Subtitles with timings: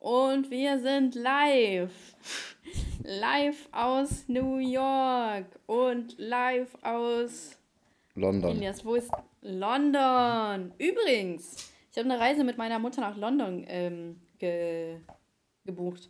[0.00, 1.92] Und wir sind live.
[3.04, 7.58] Live aus New York und live aus
[8.14, 8.56] London.
[8.56, 9.10] Ilias, wo ist
[9.42, 10.72] London?
[10.78, 15.00] Übrigens, ich habe eine Reise mit meiner Mutter nach London ähm, ge
[15.66, 16.08] gebucht.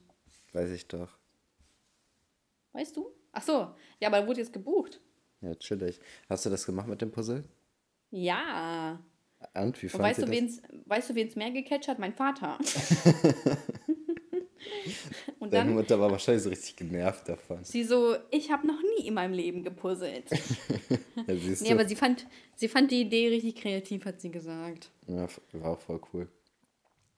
[0.52, 1.16] Weiß ich doch.
[2.72, 3.10] Weißt du?
[3.32, 5.00] Ach so, ja, aber wurde jetzt gebucht.
[5.40, 5.98] Ja, chillig.
[6.28, 7.44] Hast du das gemacht mit dem Puzzle?
[8.10, 9.00] Ja.
[9.54, 11.98] Und wie Und weißt du, wen's, weißt du, wen's mehr gecatcht hat?
[11.98, 12.58] Mein Vater.
[15.38, 17.64] Und Deine dann Mutter war wahrscheinlich so richtig genervt davon.
[17.64, 20.24] sie so, ich habe noch nie in meinem Leben gepuzzelt.
[21.26, 21.74] Ja, siehst Nee, du?
[21.74, 24.90] aber sie fand, sie fand die Idee richtig kreativ, hat sie gesagt.
[25.06, 26.28] ja, war auch voll cool.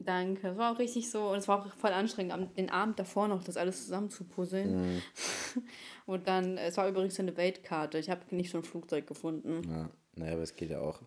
[0.00, 0.48] Danke.
[0.48, 3.44] Es war auch richtig so, und es war auch voll anstrengend, den Abend davor noch
[3.44, 4.96] das alles zusammen zu puzzeln.
[4.96, 5.02] Mhm.
[6.06, 7.98] Und dann, es war übrigens eine Weltkarte.
[7.98, 9.62] Ich habe nicht so ein Flugzeug gefunden.
[9.70, 11.00] Ja, naja, aber es geht ja auch.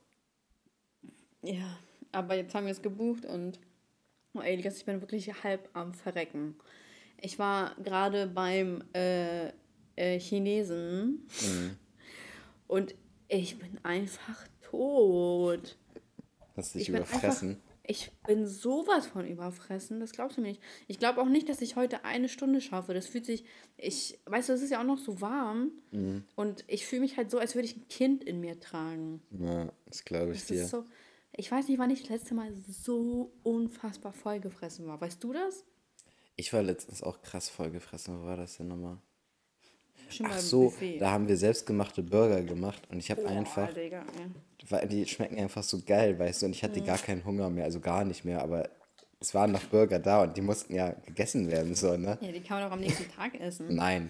[1.45, 1.77] Ja,
[2.11, 3.59] aber jetzt haben wir es gebucht und,
[4.33, 6.55] oh Elias, ich bin wirklich halb am Verrecken.
[7.21, 9.49] Ich war gerade beim äh,
[9.95, 11.27] äh, Chinesen
[12.67, 12.95] und
[13.27, 15.77] ich bin einfach tot.
[16.55, 17.49] Hast dich Ich bin überfressen.
[17.49, 20.61] Einfach, ich bin sowas von überfressen, das glaubst du mir nicht.
[20.87, 22.93] Ich glaube auch nicht, dass ich heute eine Stunde schaffe.
[22.95, 23.45] Das fühlt sich,
[23.77, 25.71] ich, weißt du, es ist ja auch noch so warm
[26.35, 29.21] und ich fühle mich halt so, als würde ich ein Kind in mir tragen.
[29.39, 30.63] Ja, das glaube ich Das dir.
[30.63, 30.85] ist so,
[31.37, 34.99] ich weiß nicht, wann ich das letzte Mal so unfassbar vollgefressen war.
[34.99, 35.63] Weißt du das?
[36.35, 38.21] Ich war letztens auch krass vollgefressen.
[38.21, 38.97] Wo war das denn nochmal?
[40.07, 40.99] Bestimmt Ach so, Buffet.
[40.99, 44.69] da haben wir selbstgemachte Burger gemacht und ich habe Boah, einfach, Digga, ja.
[44.69, 47.65] weil die schmecken einfach so geil, weißt du, und ich hatte gar keinen Hunger mehr,
[47.65, 48.69] also gar nicht mehr, aber
[49.19, 52.17] es waren noch Burger da und die mussten ja gegessen werden, so, ne?
[52.21, 53.73] ja, die kann man doch am nächsten Tag essen.
[53.73, 54.09] Nein.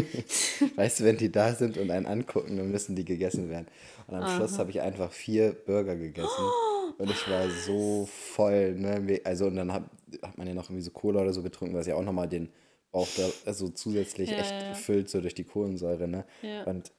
[0.76, 3.66] weißt du, wenn die da sind und einen angucken, dann müssen die gegessen werden.
[4.06, 6.28] Und am Schluss habe ich einfach vier Burger gegessen.
[6.96, 9.20] Und ich war so voll, ne?
[9.24, 9.82] Also, und dann hat,
[10.22, 12.50] hat man ja noch irgendwie so Cola oder so getrunken, was ja auch nochmal den
[12.92, 16.24] Bauch da also zusätzlich Ja, echt ja, füllt, so durch die Kohlensäure, ne?
[16.42, 16.62] Ja.
[16.62, 16.92] Und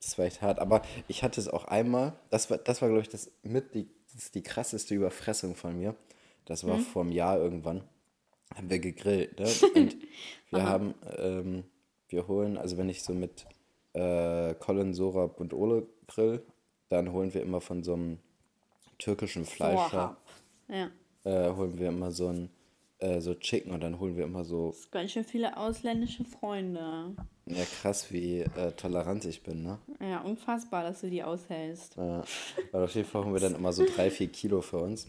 [0.00, 0.58] das war echt hart.
[0.58, 3.88] Aber ich hatte es auch einmal, das war, das war glaube ich, das mit die,
[4.12, 5.94] das die krasseste Überfressung von mir.
[6.46, 6.70] Das Hm?
[6.70, 7.82] war vor einem Jahr irgendwann.
[8.54, 9.46] Haben wir gegrillt, ne?
[9.74, 9.96] Und
[10.50, 11.64] wir haben, ähm,
[12.08, 13.44] wir holen, also wenn ich so mit
[13.92, 16.42] äh, Colin, Sorab und Ole grill,
[16.88, 18.18] dann holen wir immer von so einem
[18.98, 20.16] türkischen Fleischer,
[20.68, 20.90] Ja.
[21.24, 22.50] äh, holen wir immer so ein,
[22.98, 27.16] äh, so Chicken und dann holen wir immer so, Ganz schön viele ausländische Freunde.
[27.46, 29.78] ja krass, wie äh, tolerant ich bin, ne?
[30.00, 31.96] Ja, unfassbar, dass du die aushältst.
[31.96, 32.22] Ja,
[32.70, 35.08] weil auf jeden Fall haben wir dann immer so drei, vier Kilo für uns.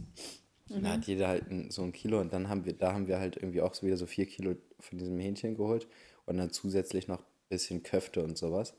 [0.69, 0.83] Und Mhm.
[0.83, 3.37] Da hat jeder halt so ein Kilo und dann haben wir, da haben wir halt
[3.37, 5.87] irgendwie auch so wieder so vier Kilo von diesem Hähnchen geholt
[6.25, 8.73] und dann zusätzlich noch ein bisschen Köfte und sowas.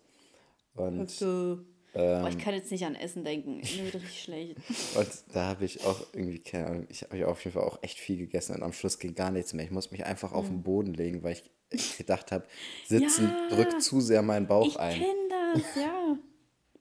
[0.74, 1.58] Und, So.
[1.94, 2.20] Ähm.
[2.22, 3.56] Boah, ich kann jetzt nicht an Essen denken.
[3.56, 4.56] Mir wird richtig schlecht.
[4.96, 7.98] und da habe ich auch irgendwie, keine Ahnung, ich habe auf jeden Fall auch echt
[7.98, 9.64] viel gegessen und am Schluss ging gar nichts mehr.
[9.64, 11.32] Ich musste mich einfach auf den Boden legen, weil
[11.70, 12.46] ich gedacht habe,
[12.86, 13.30] Sitzen Mhm.
[13.50, 13.56] Ja.
[13.56, 14.98] drückt zu sehr meinen Bauch Ich ein.
[14.98, 16.18] kenne das, ja.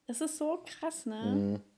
[0.07, 1.33] Das ist so krass, ne?
[1.35, 1.76] Mhm.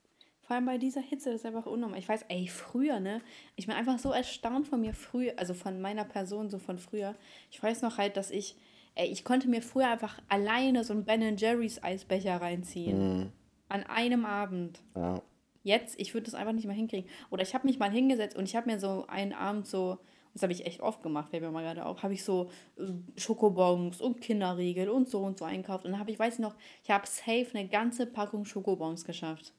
[0.49, 1.99] Vor allem bei dieser Hitze, das ist einfach unnormal.
[1.99, 3.21] Ich weiß, ey, früher, ne?
[3.55, 7.13] Ich bin einfach so erstaunt von mir früher, also von meiner Person, so von früher.
[7.51, 8.55] Ich weiß noch halt, dass ich,
[8.95, 13.31] ey, ich konnte mir früher einfach alleine so einen Ben Jerry's Eisbecher reinziehen.
[13.67, 14.81] An einem Abend.
[14.95, 15.01] Mhm.
[15.01, 15.21] Ja.
[15.61, 17.07] Jetzt, ich würde das einfach nicht mal hinkriegen.
[17.29, 19.99] Oder ich habe mich mal hingesetzt und ich habe mir so einen Abend so,
[20.33, 22.85] das habe ich echt oft gemacht, fällt mir mal gerade auf, habe ich so äh,
[23.17, 25.85] Schokobons und Kinderriegel und so und so einkauft.
[25.85, 29.53] Und dann habe ich, weiß ich noch, ich habe safe eine ganze Packung Schokobons geschafft.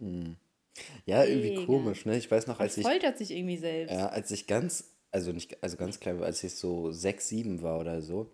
[1.06, 1.66] Ja, irgendwie Mega.
[1.66, 2.16] komisch, ne?
[2.16, 3.94] Ich weiß noch, als Das ich, foltert sich irgendwie selbst.
[3.94, 7.62] Ja, als ich ganz, also nicht, also ganz klein war, als ich so sechs, sieben
[7.62, 8.30] war oder so,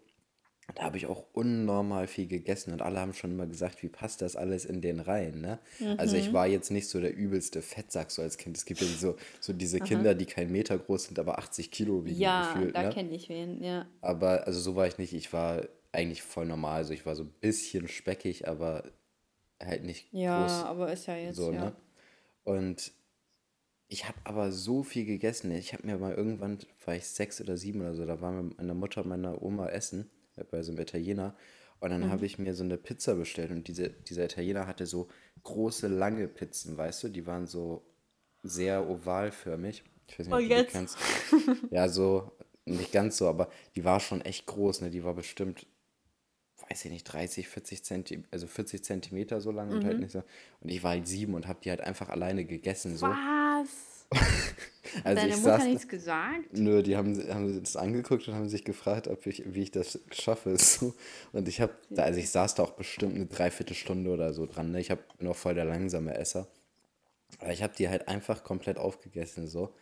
[0.75, 4.21] da habe ich auch unnormal viel gegessen und alle haben schon immer gesagt, wie passt
[4.21, 5.59] das alles in den rein, ne?
[5.97, 6.21] Also Mhm.
[6.21, 8.57] ich war jetzt nicht so der übelste Fettsack so als Kind.
[8.57, 12.05] Es gibt ja so, so diese Kinder, die kein Meter groß sind, aber 80 Kilo
[12.05, 12.91] wiegen Ja, gefühlt, da ne?
[12.93, 13.87] kenne ich wen, ja.
[14.03, 15.13] Aber also so war ich nicht.
[15.15, 16.79] Ich war eigentlich voll normal.
[16.79, 18.83] Also ich war so ein bisschen speckig, aber
[19.63, 20.65] halt nicht Ja, groß.
[20.67, 21.65] aber ist ja jetzt, So, ja.
[21.65, 21.77] ne?
[22.47, 22.95] Und
[23.89, 25.51] ich habe aber so viel gegessen.
[25.53, 28.43] Ich habe mir mal irgendwann, war ich sechs oder sieben oder so, da waren wir
[28.45, 30.11] mit meiner Mutter und meiner Oma essen,
[30.51, 31.37] bei so einem Italiener.
[31.81, 32.03] Und Mhm.
[32.03, 35.09] dann habe ich mir so eine Pizza bestellt und diese, dieser Italiener hatte so
[35.45, 37.09] große, lange Pizzen, weißt du?
[37.09, 37.85] Die waren so
[38.43, 39.85] sehr ovalförmig.
[40.09, 40.67] Ich weiß nicht, ob Und du die jetzt?
[40.67, 40.99] kennst.
[41.71, 42.33] Ja, so,
[42.65, 44.91] nicht ganz so, aber die war schon echt groß, ne?
[44.91, 45.67] Die war bestimmt
[46.69, 49.87] weiß ich nicht, 30, 40 Zentimeter, also 40 Zentimeter so lang und Mhm.
[49.87, 50.23] halt nicht so.
[50.61, 52.97] Und ich war halt sieben und habe die halt einfach alleine gegessen.
[52.97, 53.07] So.
[53.07, 53.69] Was?
[55.05, 56.53] Also Deine ich Mutter saß, nichts gesagt?
[56.53, 59.99] nö, die haben, haben das angeguckt und haben sich gefragt, ob ich, wie ich das
[60.13, 60.57] schaffe.
[60.59, 60.95] So.
[61.33, 64.71] Und ich habe, also ich saß da auch bestimmt eine Dreiviertelstunde oder so dran.
[64.71, 64.81] Ne?
[64.81, 66.47] Ich hab, bin auch voll der langsame Esser.
[67.41, 69.75] Aber ich habe die halt einfach komplett aufgegessen so.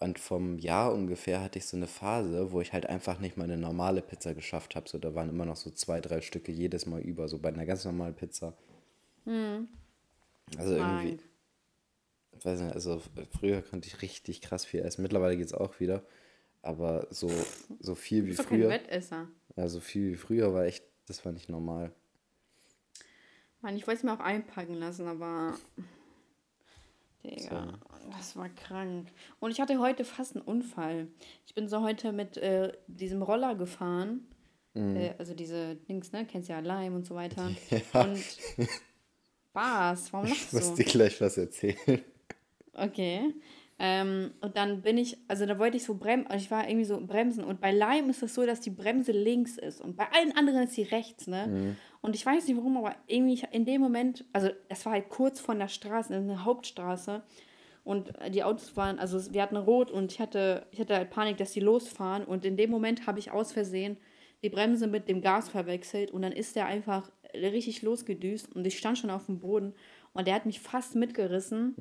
[0.00, 3.44] Und vom Jahr ungefähr hatte ich so eine Phase, wo ich halt einfach nicht mal
[3.44, 4.88] eine normale Pizza geschafft habe.
[4.88, 7.64] So, da waren immer noch so zwei, drei Stücke jedes Mal über, so bei einer
[7.64, 8.54] ganz normalen Pizza.
[10.58, 11.22] Also irgendwie, Krank.
[12.38, 13.00] ich weiß nicht, also
[13.38, 15.02] früher konnte ich richtig krass viel essen.
[15.02, 16.02] Mittlerweile geht es auch wieder.
[16.60, 17.30] Aber so,
[17.80, 19.28] so viel wie doch kein früher, Wettesser.
[19.56, 21.92] ja, so viel wie früher war echt, das war nicht normal.
[23.60, 25.58] Mann, ich wollte es mir auch einpacken lassen, aber.
[27.24, 28.10] Digga, So.
[28.10, 29.08] das war krank.
[29.40, 31.08] Und ich hatte heute fast einen Unfall.
[31.46, 34.26] Ich bin so heute mit äh, diesem Roller gefahren.
[34.74, 34.96] Mhm.
[34.96, 36.26] Äh, also diese Dings, ne?
[36.26, 37.50] Kennst ja Lime und so weiter.
[37.70, 38.02] Ja.
[38.02, 38.18] Und.
[39.52, 40.12] Was?
[40.12, 40.76] Warum Ich lachst muss du?
[40.76, 42.02] dir gleich was erzählen.
[42.72, 43.32] Okay.
[43.78, 47.00] Ähm, und dann bin ich, also da wollte ich so bremsen, ich war irgendwie so
[47.04, 47.42] bremsen.
[47.44, 49.80] Und bei Lime ist es so, dass die Bremse links ist.
[49.80, 51.76] Und bei allen anderen ist sie rechts, ne?
[52.04, 55.40] Und ich weiß nicht warum, aber irgendwie in dem Moment, also es war halt kurz
[55.40, 57.22] von der Straße, eine Hauptstraße.
[57.82, 61.08] Und äh, die Autos waren, also wir hatten rot und ich hatte, ich hatte halt
[61.08, 62.26] Panik, dass die losfahren.
[62.26, 63.96] Und in dem Moment habe ich aus Versehen
[64.42, 68.76] die Bremse mit dem Gas verwechselt und dann ist der einfach richtig losgedüst und ich
[68.76, 69.72] stand schon auf dem Boden
[70.12, 71.74] und der hat mich fast mitgerissen.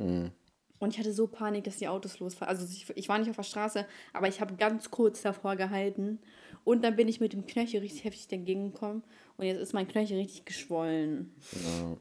[0.79, 2.55] Und ich hatte so Panik, dass die Autos losfahren.
[2.55, 6.19] Also ich, ich war nicht auf der Straße, aber ich habe ganz kurz davor gehalten.
[6.63, 9.03] Und dann bin ich mit dem Knöchel richtig heftig dagegen gekommen.
[9.37, 11.33] Und jetzt ist mein Knöchel richtig geschwollen.
[11.63, 11.97] Ja,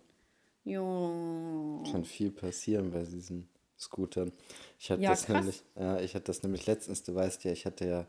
[0.64, 1.82] Jo.
[1.90, 3.48] kann viel passieren bei diesen
[3.78, 4.30] Scootern.
[4.78, 5.36] Ich hatte Ja, das krass.
[5.36, 8.06] nämlich, ja, ich hatte das nämlich letztens, du weißt ja, ich hatte ja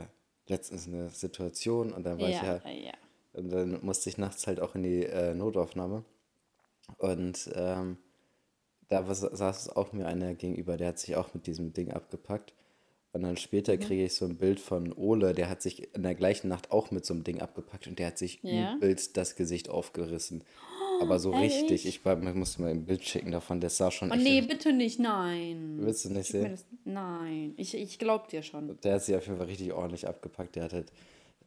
[0.00, 0.04] äh,
[0.46, 2.92] letztens eine Situation und dann war ich ja Ja, ja.
[3.32, 6.04] Und dann musste ich nachts halt auch in die äh, Notaufnahme.
[6.98, 7.96] Und ähm,
[8.88, 12.52] da saß auch mir einer gegenüber, der hat sich auch mit diesem Ding abgepackt.
[13.14, 13.36] Und dann Mhm.
[13.38, 16.70] später kriege ich so ein Bild von Ole, der hat sich in der gleichen Nacht
[16.72, 18.74] auch mit so einem Ding abgepackt und der hat sich Ja?
[18.74, 20.42] übelst das Gesicht aufgerissen.
[21.00, 21.54] Aber so ehrlich?
[21.54, 24.24] richtig, ich war, man musste mal ein Bild schicken davon, das sah schon Oh echt.
[24.24, 25.76] nee, bitte nicht, nein.
[25.80, 26.50] Willst du nicht Schick sehen?
[26.50, 28.78] das, nein, ich, ich glaub dir schon.
[28.82, 30.56] Der hat sich auf jeden Fall richtig ordentlich abgepackt.
[30.56, 30.92] Der hat halt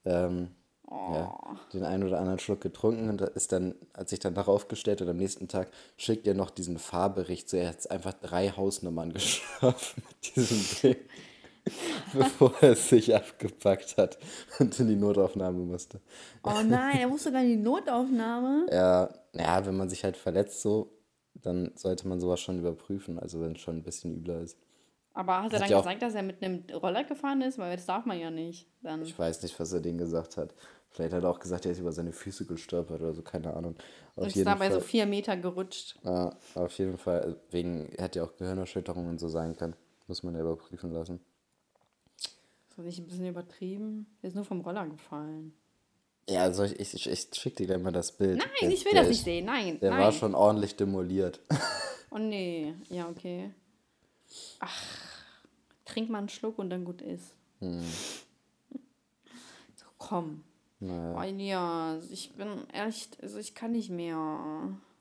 [0.06, 0.50] ähm,
[0.90, 1.56] ja, Oh.
[1.74, 5.10] den einen oder anderen Schluck getrunken und ist dann, als ich dann darauf gestellt und
[5.10, 7.50] am nächsten Tag schickt er noch diesen Fahrbericht.
[7.50, 10.96] So, er hat einfach drei Hausnummern geschafft mit diesem Ding,
[12.14, 14.18] bevor er sich abgepackt hat
[14.60, 16.02] und in die Notaufnahme musste.
[16.44, 18.68] Oh nein, er musste gar in die Notaufnahme.
[18.72, 20.92] Ja, ja, wenn man sich halt verletzt so,
[21.34, 24.58] dann sollte man sowas schon überprüfen, also wenn es schon ein bisschen übler ist.
[25.14, 27.58] Aber hat er Hat dann gesagt, dass er mit einem Roller gefahren ist?
[27.58, 28.68] Weil das darf man ja nicht.
[28.84, 29.02] Dann.
[29.02, 30.54] Ich weiß nicht, was er denen gesagt hat.
[30.90, 33.75] Vielleicht hat er auch gesagt, er ist über seine Füße gestolpert oder so, keine Ahnung.
[34.16, 35.96] Auf Und ist dabei Fall, so vier Meter gerutscht.
[36.04, 39.75] ja, auf jeden Fall, also wegen, hätte ja auch Gehirnerschütterung und so sein können.
[40.08, 41.20] Muss man ja überprüfen lassen.
[42.77, 44.06] Das nicht ein bisschen übertrieben.
[44.21, 45.53] Der ist nur vom Roller gefallen.
[46.29, 48.38] Ja, also ich, ich, ich, ich schick dir gleich mal das Bild.
[48.38, 49.45] Nein, Der- ich will das ist- nicht sehen.
[49.45, 49.79] Nein.
[49.79, 50.00] Der nein.
[50.01, 51.39] war schon ordentlich demoliert.
[52.09, 52.74] Oh nee.
[52.89, 53.53] Ja, okay.
[54.59, 54.83] Ach.
[55.83, 57.35] Trink mal einen Schluck und dann gut ist.
[57.59, 57.81] Hm.
[59.75, 60.44] So, komm.
[60.79, 64.15] Naja, Oh, Elias, ich bin echt, also ich kann nicht mehr.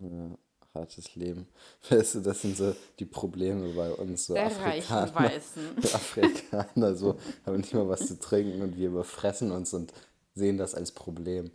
[0.01, 0.31] ja,
[0.77, 1.47] hartes Leben.
[1.91, 5.15] Weißt du, das sind so die Probleme bei uns, so Der Afrikaner.
[5.15, 5.79] Weißen.
[5.95, 9.93] Afrikaner so haben nicht mal was zu trinken und wir überfressen uns und
[10.35, 11.51] sehen das als Problem.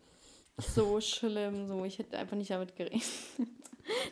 [0.57, 1.85] So schlimm, so.
[1.85, 3.03] Ich hätte einfach nicht damit gerechnet.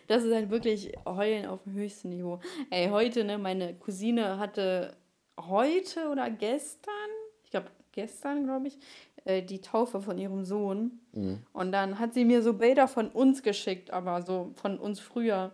[0.08, 2.40] Das ist halt wirklich Heulen auf dem höchsten Niveau.
[2.72, 4.98] Ey, heute, ne, meine Cousine hatte
[5.40, 7.10] heute oder gestern,
[7.44, 8.78] ich glaube gestern, glaube ich,
[9.26, 11.00] äh, die Taufe von ihrem Sohn.
[11.54, 15.54] Und dann hat sie mir so Bilder von uns geschickt, aber so von uns früher.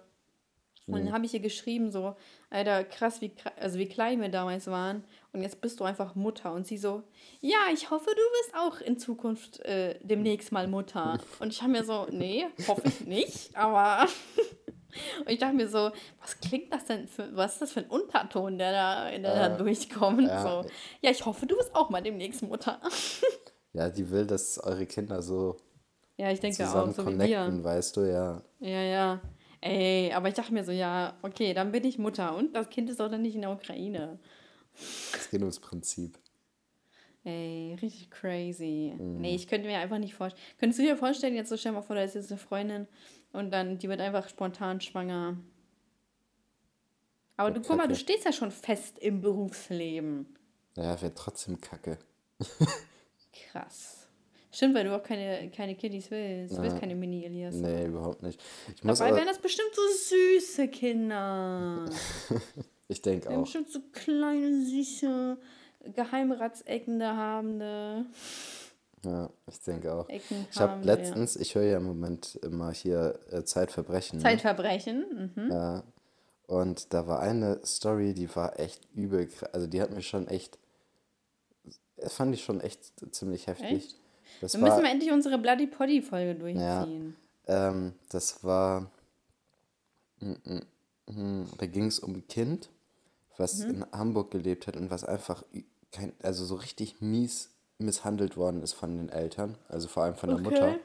[0.87, 2.15] Und dann habe ich ihr geschrieben, so,
[2.51, 5.03] Alter, krass, wie, also wie klein wir damals waren.
[5.33, 6.53] Und jetzt bist du einfach Mutter.
[6.53, 7.01] Und sie so,
[7.41, 11.17] ja, ich hoffe, du wirst auch in Zukunft äh, demnächst mal Mutter.
[11.39, 14.05] Und ich habe mir so, nee, hoffe ich nicht, aber.
[15.25, 15.91] Und ich dachte mir so,
[16.21, 19.19] was klingt das denn für, was ist das für ein Unterton, der da, der
[19.49, 20.21] da Äh, durchkommt?
[20.27, 20.41] ja.
[20.63, 20.69] So,
[21.01, 22.79] ja, ich hoffe, du wirst auch mal demnächst Mutter.
[23.75, 25.57] Ja, die will, dass eure Kinder so
[26.15, 28.41] Ja, ich denke zusammen auch, so connecten, weißt du, ja.
[28.61, 29.21] Ja, ja.
[29.59, 32.37] Ey, aber ich dachte mir so, ja, okay, dann bin ich Mutter.
[32.37, 34.17] Und das Kind ist doch dann nicht in der Ukraine.
[35.13, 36.17] Es geht ums Prinzip.
[37.25, 38.93] Ey, richtig crazy.
[38.97, 39.19] Mhm.
[39.19, 40.45] Nee, ich könnte mir einfach nicht vorstellen.
[40.57, 42.87] Könntest du dir vorstellen, jetzt so stell mal vor, da ist jetzt eine Freundin
[43.33, 45.37] und dann, die wird einfach spontan schwanger.
[47.35, 50.37] Aber du, guck mal, du stehst ja schon fest im Berufsleben.
[50.77, 51.97] Ja, wäre trotzdem kacke.
[53.51, 54.07] Krass.
[54.51, 56.55] Stimmt, weil du auch keine, keine Kiddies willst.
[56.57, 56.79] Du willst Ja.
[56.79, 57.55] keine Mini-Elias.
[57.55, 58.41] Nee, überhaupt nicht.
[58.73, 59.81] Ich muss Dabei aber, wären das bestimmt so
[60.15, 61.85] süße Kinder.
[62.87, 63.41] ich denke auch.
[63.41, 65.37] bestimmt so kleine, süße,
[65.93, 68.05] Geheimratsecken habende
[69.03, 70.07] Ja, ich denke auch.
[70.09, 70.95] Ecken Ich habe ja.
[70.95, 74.19] letztens, ich höre ja im Moment immer hier äh, Zeitverbrechen.
[74.19, 74.23] ne?
[74.23, 75.31] Zeitverbrechen.
[75.35, 75.51] Mhm.
[75.51, 75.83] Ja.
[76.47, 80.57] Und da war eine Story, die war echt übel, also die hat mich schon echt,
[81.97, 83.71] das fand ich schon echt ziemlich heftig.
[83.71, 83.95] Echt?
[84.41, 87.15] Das Dann müssen war, wir endlich unsere Bloody Poddy Folge ja, durchziehen.
[87.47, 88.89] ähm, das war,
[90.19, 92.69] hm, da ging es um ein Kind,
[93.37, 93.69] was Mhm.
[93.69, 95.43] in Hamburg gelebt hat und was einfach
[95.91, 100.29] kein, also so richtig mies misshandelt worden ist von den Eltern, also vor allem von
[100.29, 100.69] der Mutter.
[100.69, 100.79] Okay.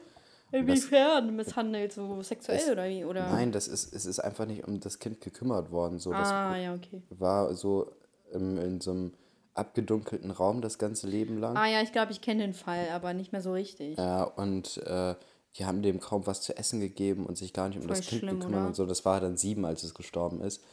[0.53, 3.05] Inwiefern misshandelt, so sexuell Es- oder wie?
[3.05, 3.29] Oder?
[3.31, 5.97] Nein, das ist, es ist einfach nicht um das Kind gekümmert worden.
[5.99, 7.01] So, das Ah, ja, okay.
[7.09, 7.89] war so
[8.33, 9.13] im, in so einem
[9.53, 11.57] abgedunkelten Raum das ganze Leben lang.
[11.57, 13.97] Ah ja, ich glaube, ich kenne den Fall, aber nicht mehr so richtig.
[13.97, 15.15] Ja, und äh,
[15.57, 18.07] die haben dem kaum was zu essen gegeben und sich gar nicht um Voll das
[18.07, 18.85] Kind gekümmert und so.
[18.85, 20.63] Das war dann sieben, als es gestorben ist.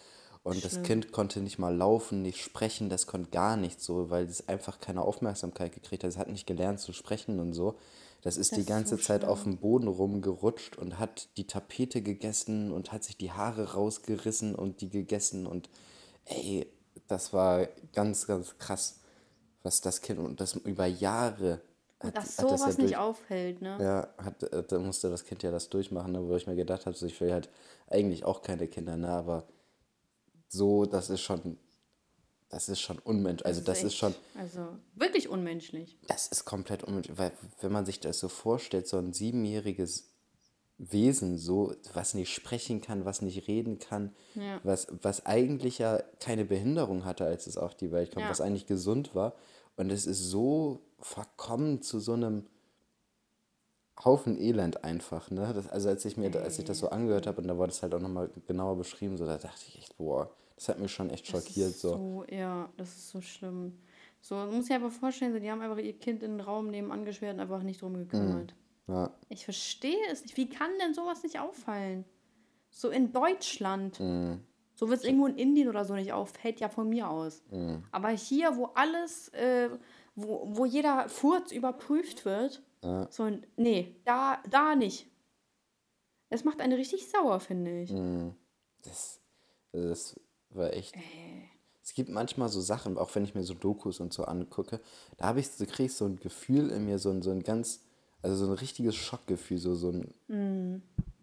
[0.45, 0.85] Und das Schlimm.
[0.85, 4.81] Kind konnte nicht mal laufen, nicht sprechen, das konnte gar nichts so, weil es einfach
[4.81, 6.11] keine Aufmerksamkeit gekriegt hat.
[6.11, 7.77] Es hat nicht gelernt zu sprechen und so.
[8.23, 12.03] Das ist die ist ganze so Zeit auf dem Boden rumgerutscht und hat die Tapete
[12.03, 15.69] gegessen und hat sich die Haare rausgerissen und die gegessen und
[16.25, 16.67] ey,
[17.09, 19.01] das war ganz, ganz krass,
[19.63, 21.61] was das Kind und das über Jahre
[22.01, 23.77] hat, Dass hat das sowas ja nicht auffällt, ne?
[23.81, 26.97] ja, hat, da musste das Kind ja das durchmachen, ne, wo ich mir gedacht habe,
[26.97, 27.49] so, ich will halt
[27.89, 29.49] eigentlich auch keine Kinder, ne, aber
[30.49, 31.59] so, das ist schon,
[32.51, 35.99] das ist schon unmenschlich, also das ist echt- schon, Also wirklich unmenschlich.
[36.07, 40.08] das ist komplett unmenschlich, weil wenn man sich das so vorstellt, so ein siebenjähriges
[40.79, 44.61] Wesen, so, was nicht sprechen kann, was nicht reden kann, Ja.
[44.63, 48.31] was, was eigentlich ja keine Behinderung hatte, als es auf die Welt kam, Ja.
[48.31, 49.35] was eigentlich gesund war.
[49.77, 52.47] Und es ist so verkommen zu so einem
[54.05, 55.53] Haufen Elend einfach, ne?
[55.53, 57.83] Das, also als ich mir, als ich das so angehört habe und da wurde es
[57.83, 61.11] halt auch nochmal genauer beschrieben, so da dachte ich echt, boah, das hat mich schon
[61.11, 61.89] echt schockiert, so.
[61.91, 62.25] so.
[62.33, 63.77] Ja, das ist so schlimm.
[64.21, 67.05] So, man muss sich einfach vorstellen, die haben einfach ihr Kind in den Raum nebenan
[67.05, 68.55] gesperrt und einfach nicht drum gekümmert.
[68.89, 70.37] Ja, Ich verstehe es nicht.
[70.37, 72.05] Wie kann denn sowas nicht auffallen?
[72.71, 74.01] So in Deutschland.
[74.01, 74.41] Mhm.
[74.75, 77.43] So wird es irgendwo in Indien oder so nicht auffällt, ja von mir aus.
[77.51, 77.83] Mhm.
[77.91, 79.71] Aber hier, wo alles, äh,
[80.15, 83.09] wo, wo jeder Furz überprüft wird, Ja.
[83.11, 85.07] so, nee, da, da nicht.
[86.31, 87.91] Das macht einen richtig sauer, finde ich.
[87.91, 88.35] Mhm.
[88.83, 89.21] das,
[89.73, 90.95] das war echt.
[91.83, 94.81] Es gibt manchmal so Sachen, auch wenn ich mir so Dokus und so angucke,
[95.17, 97.43] da habe ich, so kriege ich so ein Gefühl in mir, so ein, so ein
[97.43, 97.81] ganz,
[98.23, 100.15] also so ein richtiges Schockgefühl, so, so ein,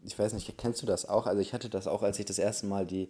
[0.03, 1.25] ich weiß nicht, kennst du das auch?
[1.25, 3.09] Also ich hatte das auch, als ich das erste Mal die,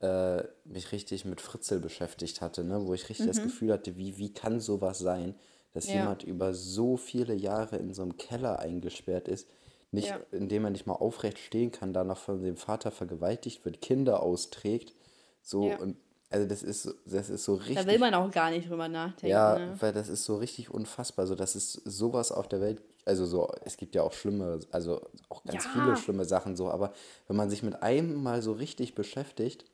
[0.00, 2.86] äh, mich richtig mit Fritzel beschäftigt hatte, ne?
[2.86, 5.34] wo ich richtig das Gefühl hatte, wie, wie kann sowas sein,
[5.72, 5.94] dass Ja.
[6.00, 9.48] jemand über so viele Jahre in so einem Keller eingesperrt ist,
[9.90, 10.20] nicht, Ja.
[10.30, 14.94] indem er nicht mal aufrecht stehen kann, danach von dem Vater vergewaltigt wird, Kinder austrägt,
[15.42, 15.78] so Ja.
[15.78, 15.96] und
[16.30, 18.88] also das ist so- das ist so richtig Da will man auch gar nicht drüber
[18.88, 19.28] nachdenken.
[19.28, 19.76] ja, ne?
[19.80, 21.26] weil das ist so richtig unfassbar.
[21.26, 25.00] So, dass es sowas auf der Welt, also so, es gibt ja auch schlimme, also
[25.30, 25.70] auch ganz Ja.
[25.70, 26.92] viele schlimme Sachen so, aber
[27.26, 29.64] wenn man sich mit einem mal so richtig beschäftigt,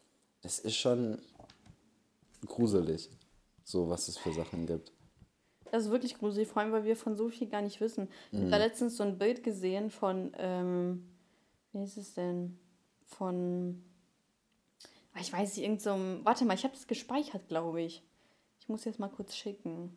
[0.43, 1.19] das ist schon
[2.47, 3.11] gruselig,
[3.65, 4.93] so was es für Sachen gibt.
[5.73, 8.09] Das ist wirklich gruselig, vor allem, weil wir von so viel gar nicht wissen.
[8.31, 11.09] Ich habe da letztens so ein Bild gesehen von, ähm,
[11.73, 12.59] wie ist es denn?
[13.07, 13.83] Von,
[15.21, 15.91] ich weiß nicht, irgend so
[16.25, 18.03] warte mal, ich habe das gespeichert, glaube ich.
[18.61, 19.97] Ich muss jetzt mal kurz schicken.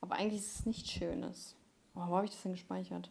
[0.00, 1.56] Aber eigentlich ist es nichts Schönes.
[1.94, 3.10] Oh, wo habe ich das denn gespeichert?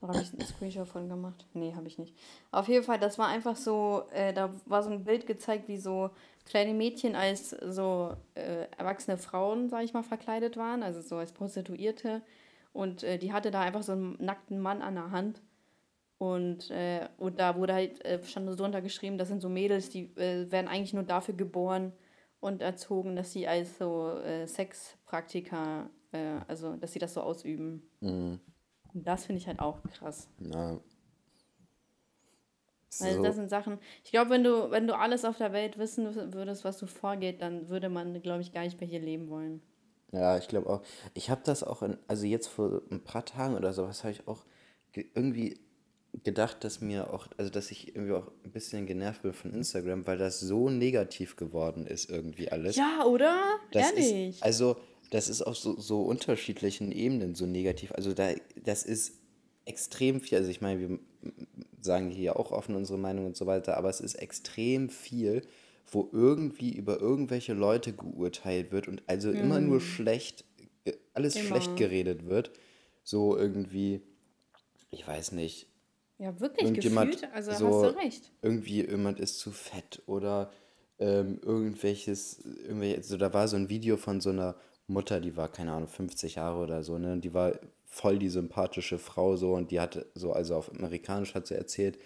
[0.00, 1.46] Oder habe ich einen Screenshot von gemacht?
[1.54, 2.16] Nee, habe ich nicht.
[2.50, 5.78] Auf jeden Fall, das war einfach so, äh, da war so ein Bild gezeigt, wie
[5.78, 6.10] so
[6.44, 11.32] kleine Mädchen als so äh, erwachsene Frauen, sag ich mal, verkleidet waren, also so als
[11.32, 12.22] Prostituierte.
[12.72, 15.40] Und äh, die hatte da einfach so einen nackten Mann an der Hand.
[16.22, 19.88] Und, äh, und da wurde halt, äh, stand so drunter geschrieben, das sind so Mädels,
[19.90, 21.92] die äh, werden eigentlich nur dafür geboren
[22.38, 27.82] und erzogen, dass sie als so äh, Sexpraktiker, äh, also dass sie das so ausüben.
[27.98, 28.38] Mhm.
[28.94, 30.28] Und das finde ich halt auch krass.
[30.38, 30.78] Ja.
[33.00, 35.76] Weil So, das sind Sachen, ich glaube, wenn du, wenn du alles auf der Welt
[35.76, 39.28] wissen würdest, was so vorgeht, dann würde man, glaube ich, gar nicht mehr hier leben
[39.28, 39.60] wollen.
[40.12, 40.82] ja, ich glaube auch.
[41.14, 44.28] Ich habe das auch, in, also jetzt vor ein paar Tagen oder sowas, habe ich
[44.28, 44.44] auch
[44.92, 45.58] ge irgendwie
[46.24, 50.06] gedacht, dass mir auch, also dass ich irgendwie auch ein bisschen genervt bin von Instagram,
[50.06, 52.76] weil das so negativ geworden ist irgendwie alles.
[52.76, 53.40] Ja, oder?
[53.72, 54.36] Das Ehrlich.
[54.36, 54.76] Ist, also,
[55.10, 57.92] das ist auf so, so unterschiedlichen Ebenen so negativ.
[57.92, 58.30] Also, da,
[58.62, 59.14] das ist
[59.64, 60.38] extrem viel.
[60.38, 60.98] Also, ich meine, wir
[61.80, 65.42] sagen hier auch offen unsere Meinung und so weiter, aber es ist extrem viel,
[65.90, 70.44] wo irgendwie über irgendwelche Leute geurteilt wird und also immer nur schlecht,
[70.84, 71.46] äh, alles Immer.
[71.46, 72.52] schlecht geredet wird.
[73.02, 74.00] So irgendwie,
[74.90, 75.66] ich weiß nicht,
[76.22, 77.28] ja, wirklich gefühlt.
[77.34, 78.32] Also so hast du recht.
[78.42, 80.52] irgendwie jemand ist zu fett oder
[81.00, 84.54] ähm, irgendwelches, irgendwelche, also da war so ein Video von so einer
[84.86, 87.14] Mutter, die war, keine Ahnung, 50 Jahre oder so, ne?
[87.14, 91.34] Und die war voll die sympathische Frau so und die hatte so, also auf Amerikanisch
[91.34, 91.98] hat sie erzählt,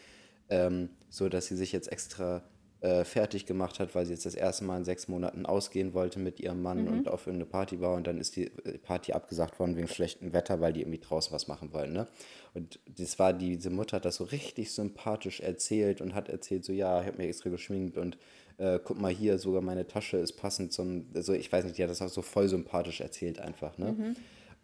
[0.48, 2.42] ähm, so dass sie sich jetzt extra
[2.86, 6.18] äh, fertig gemacht hat, weil sie jetzt das erste Mal in sechs Monaten ausgehen wollte
[6.18, 6.88] mit ihrem Mann Mhm.
[6.92, 10.32] und auf irgendeine Party war und dann ist die äh, Party abgesagt worden wegen schlechtem
[10.32, 12.06] Wetter, weil die irgendwie draußen was machen wollen, ne?
[12.54, 16.72] Und das war, diese Mutter hat das so richtig sympathisch erzählt und hat erzählt, so
[16.72, 18.16] ja, ich habe mir extra geschminkt und
[18.58, 21.82] äh, guck mal hier, sogar meine Tasche ist passend zum, also ich weiß nicht, die
[21.82, 23.92] hat das auch so voll sympathisch erzählt einfach, ne?
[23.92, 24.16] Mhm.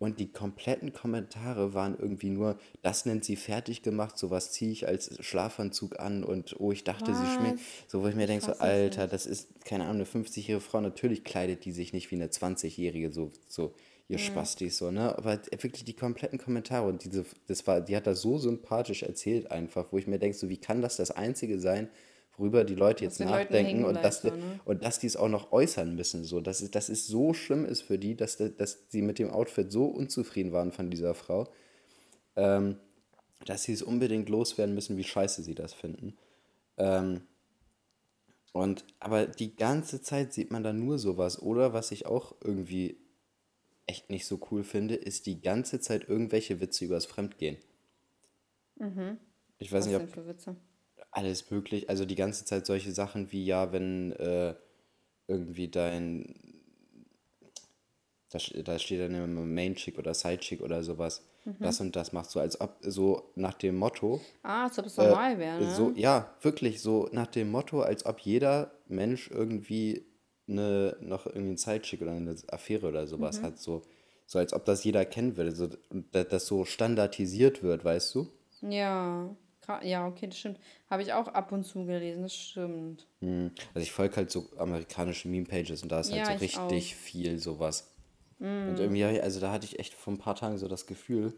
[0.03, 4.89] Und die kompletten Kommentare waren irgendwie nur, das nennt sie fertig gemacht, sowas ziehe ich
[4.89, 7.61] als Schlafanzug an und oh, ich dachte, sie schminkt.
[7.61, 7.93] Was?
[7.93, 11.23] So, wo ich mir denke, so, Alter, das ist, keine Ahnung, eine 50-jährige Frau, natürlich
[11.23, 13.75] kleidet die sich nicht wie eine 20-jährige, so, so,
[14.09, 15.17] ihr Spastis, so, ne?
[15.17, 19.53] Aber wirklich die kompletten Kommentare und diese, das war, die hat das so sympathisch erzählt
[19.53, 21.89] einfach, wo ich mir denke, so, wie kann das das Einzige sein,
[22.37, 24.61] worüber die Leute jetzt nachdenken und dass, so, ne?
[24.65, 27.65] und dass die es auch noch äußern müssen, so, dass es, dass es so schlimm
[27.65, 31.49] ist für die, dass, dass sie mit dem Outfit so unzufrieden waren von dieser Frau,
[32.37, 32.77] ähm,
[33.45, 36.17] dass sie es unbedingt loswerden müssen, wie scheiße sie das finden.
[36.79, 37.23] Ähm,
[38.53, 41.41] und aber die ganze Zeit sieht man da nur sowas.
[41.41, 42.99] Oder was ich auch irgendwie
[43.87, 47.57] echt nicht so cool finde, ist die ganze Zeit irgendwelche Witze übers Fremdgehen.
[49.59, 50.57] Ich weiß Was nicht, ob für Witze?
[51.13, 54.55] Alles möglich, also die ganze Zeit solche Sachen wie, ja, wenn äh,
[55.29, 56.35] irgendwie dein,
[58.31, 61.23] da, da steht dann immer Main-Chick oder Side-Chick oder sowas,
[61.61, 64.97] das und das machst du, als ob so nach dem Motto, Ah, als ob es
[64.97, 65.67] normal wäre, ne?
[65.67, 70.05] Äh, so, ja, wirklich, so nach dem Motto, als ob jeder Mensch irgendwie
[70.49, 73.45] eine, noch irgendwie einen Sidechick oder eine Affäre oder sowas Mhm.
[73.47, 73.83] hat, so,
[74.27, 78.15] so als ob das jeder kennen würde, so, und da- das so standardisiert wird, weißt
[78.15, 78.29] du?
[78.63, 79.35] Ja,
[79.83, 80.59] ja, okay, das stimmt.
[80.91, 83.07] Habe ich auch ab und zu gelesen, das stimmt.
[83.21, 83.51] Hm.
[83.75, 86.97] Also ich folge halt so amerikanische Meme-Pages und da ist halt Ja, so ich richtig
[86.97, 87.89] viel sowas.
[88.41, 91.33] Und irgendwie, also da hatte ich echt vor ein paar Tagen so das Gefühl,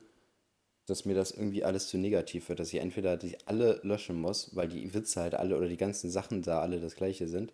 [0.87, 4.57] dass mir das irgendwie alles zu negativ wird, dass ich entweder die alle löschen muss,
[4.57, 7.53] weil die Witze halt alle oder die ganzen Sachen da alle das gleiche sind,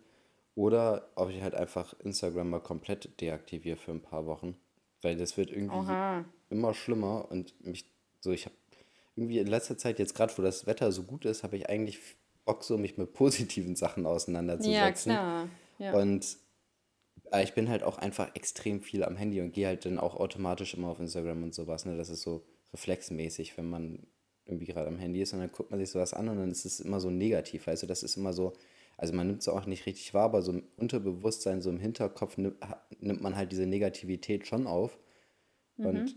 [0.55, 4.57] oder ob ich halt einfach Instagram mal komplett deaktiviere für ein paar Wochen,
[5.03, 6.25] weil das wird irgendwie Oha.
[6.49, 7.85] immer schlimmer und mich
[8.21, 8.54] so, ich habe
[9.16, 11.99] irgendwie in letzter Zeit, jetzt gerade wo das Wetter so gut ist, habe ich eigentlich
[12.44, 15.12] Bock, so mich mit positiven Sachen auseinanderzusetzen.
[15.12, 15.49] Ja, klar.
[15.78, 15.94] Ja.
[15.94, 16.36] Und
[17.32, 20.16] äh, ich bin halt auch einfach extrem viel am Handy und gehe halt dann auch
[20.16, 21.84] automatisch immer auf Instagram und sowas.
[21.84, 21.96] Ne?
[21.96, 24.06] Das ist so reflexmäßig, wenn man
[24.46, 26.64] irgendwie gerade am Handy ist und dann guckt man sich sowas an und dann ist
[26.64, 27.68] es immer so negativ.
[27.68, 28.52] Also das ist immer so,
[28.96, 32.36] also man nimmt es auch nicht richtig wahr, aber so im Unterbewusstsein, so im Hinterkopf
[32.36, 32.56] nimmt,
[33.00, 34.99] nimmt man halt diese Negativität schon auf.
[35.76, 36.16] Und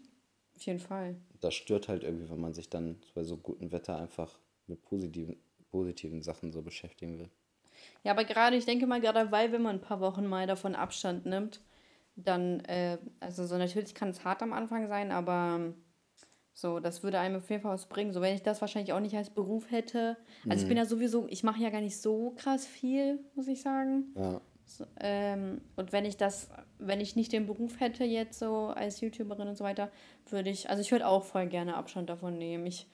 [0.64, 1.18] Auf jeden Fall.
[1.42, 5.36] das stört halt irgendwie, wenn man sich dann bei so gutem Wetter einfach mit positiven,
[5.72, 7.30] positiven Sachen so beschäftigen will.
[8.04, 10.74] Ja, aber gerade, ich denke mal, gerade weil, wenn man ein paar Wochen mal davon
[10.74, 11.60] Abstand nimmt,
[12.16, 15.74] dann, äh, also so natürlich kann es hart am Anfang sein, aber ähm,
[16.54, 18.14] so, das würde einem auf jeden Fall was bringen.
[18.14, 20.16] So, wenn ich das wahrscheinlich auch nicht als Beruf hätte.
[20.48, 23.62] Also ich bin ja sowieso, ich mache ja gar nicht so krass viel, muss ich
[23.62, 24.14] sagen.
[24.16, 24.40] Ja.
[24.64, 26.50] So, ähm, und wenn ich das,
[26.88, 29.90] wenn ich nicht den Beruf hätte jetzt so als YouTuberin und so weiter,
[30.30, 32.66] würde ich, also ich würde auch voll gerne Abstand davon nehmen.
[32.66, 32.88] Ich,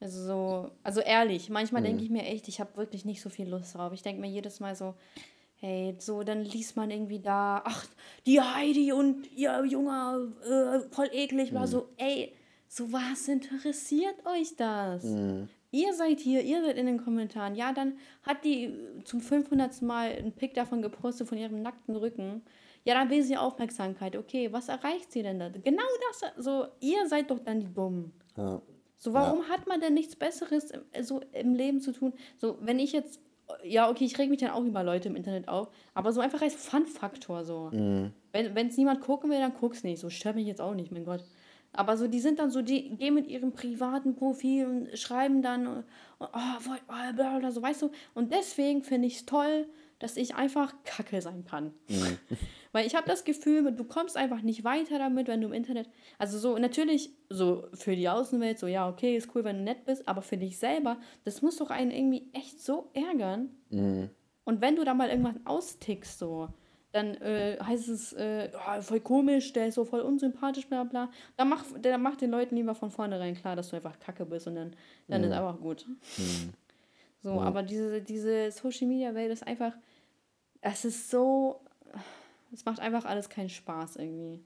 [0.00, 3.48] also so, also ehrlich, manchmal denke ich mir echt, ich habe wirklich nicht so viel
[3.48, 3.92] Lust drauf.
[3.92, 4.94] Ich denke mir jedes Mal so,
[5.56, 7.86] hey, so, dann liest man irgendwie da, ach,
[8.26, 12.32] die Heidi und ihr Junge, äh, voll eklig, war so, ey,
[12.68, 15.04] so was interessiert euch das?
[15.70, 17.54] Ihr seid hier, ihr seid in den Kommentaren.
[17.54, 18.72] Ja, dann hat die
[19.04, 19.82] zum 500.
[19.82, 22.42] Mal einen Pick davon gepostet von ihrem nackten Rücken.
[22.88, 24.16] Ja, dann will sie Aufmerksamkeit.
[24.16, 25.50] Okay, was erreicht sie denn da?
[25.50, 26.32] Genau das.
[26.42, 28.14] So, ihr seid doch dann die Dummen.
[28.34, 28.62] Ja.
[28.96, 32.14] So, warum hat man denn nichts Besseres im, so im Leben zu tun?
[32.38, 33.20] So, wenn ich jetzt,
[33.62, 36.40] ja, okay, ich reg mich dann auch über Leute im Internet auf, aber so einfach
[36.40, 37.70] als Fun-Faktor so.
[37.70, 40.00] Wenn es niemand gucken will, dann guck's nicht.
[40.00, 41.22] So stört mich jetzt auch nicht, mein Gott.
[41.74, 45.66] Aber so, die sind dann so, die gehen mit ihrem privaten Profil und schreiben dann,
[45.66, 45.82] äh,
[46.20, 47.90] oh, voll, oh, bla, bla, so, weißt du.
[48.14, 49.66] Und deswegen finde ich es toll,
[49.98, 51.72] dass ich einfach Kacke sein kann.
[52.72, 55.88] Weil ich habe das Gefühl, du kommst einfach nicht weiter damit, wenn du im Internet.
[56.18, 59.84] Also so, natürlich, so für die Außenwelt, so ja, okay, ist cool, wenn du nett
[59.86, 63.50] bist, aber für dich selber, das muss doch einen irgendwie echt so ärgern.
[64.44, 66.48] Und wenn du da mal irgendwann austickst, so,
[66.92, 71.10] dann äh, heißt es, äh, oh, voll komisch, der ist so voll unsympathisch, bla bla.
[71.36, 74.46] Dann mach, dann mach den Leuten lieber von vornherein klar, dass du einfach Kacke bist
[74.46, 74.74] und dann,
[75.06, 75.86] dann ist einfach gut.
[77.22, 79.72] So, aber diese, diese Social Media Welt ist einfach,
[80.60, 81.60] es ist so,
[82.52, 84.44] es macht einfach alles keinen Spaß irgendwie.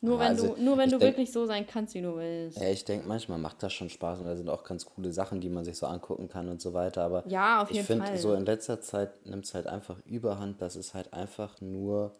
[0.00, 2.16] Nur Ja, wenn also du, nur wenn du denk- wirklich so sein kannst, wie du
[2.16, 2.56] willst.
[2.60, 5.40] Ja, ich denke, manchmal macht das schon Spaß und da sind auch ganz coole Sachen,
[5.40, 7.02] die man sich so angucken kann und so weiter.
[7.02, 10.76] Aber Ja, auf ich finde, so in letzter Zeit nimmt es halt einfach überhand, dass
[10.76, 12.14] es halt einfach nur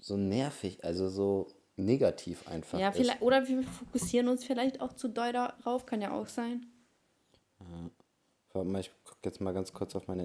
[0.00, 3.20] so nervig, also so negativ einfach Ja, ist.
[3.20, 6.66] oder wir fokussieren uns vielleicht auch zu doll darauf, kann ja auch sein.
[8.54, 10.22] Warte mal, ich gucke jetzt mal ganz kurz auf meine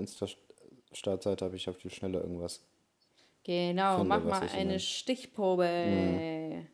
[0.89, 2.61] Insta-Startseite, ob ich auf die Schnelle irgendwas
[3.43, 6.65] Genau, finde, mach mal eine den- Stichprobe.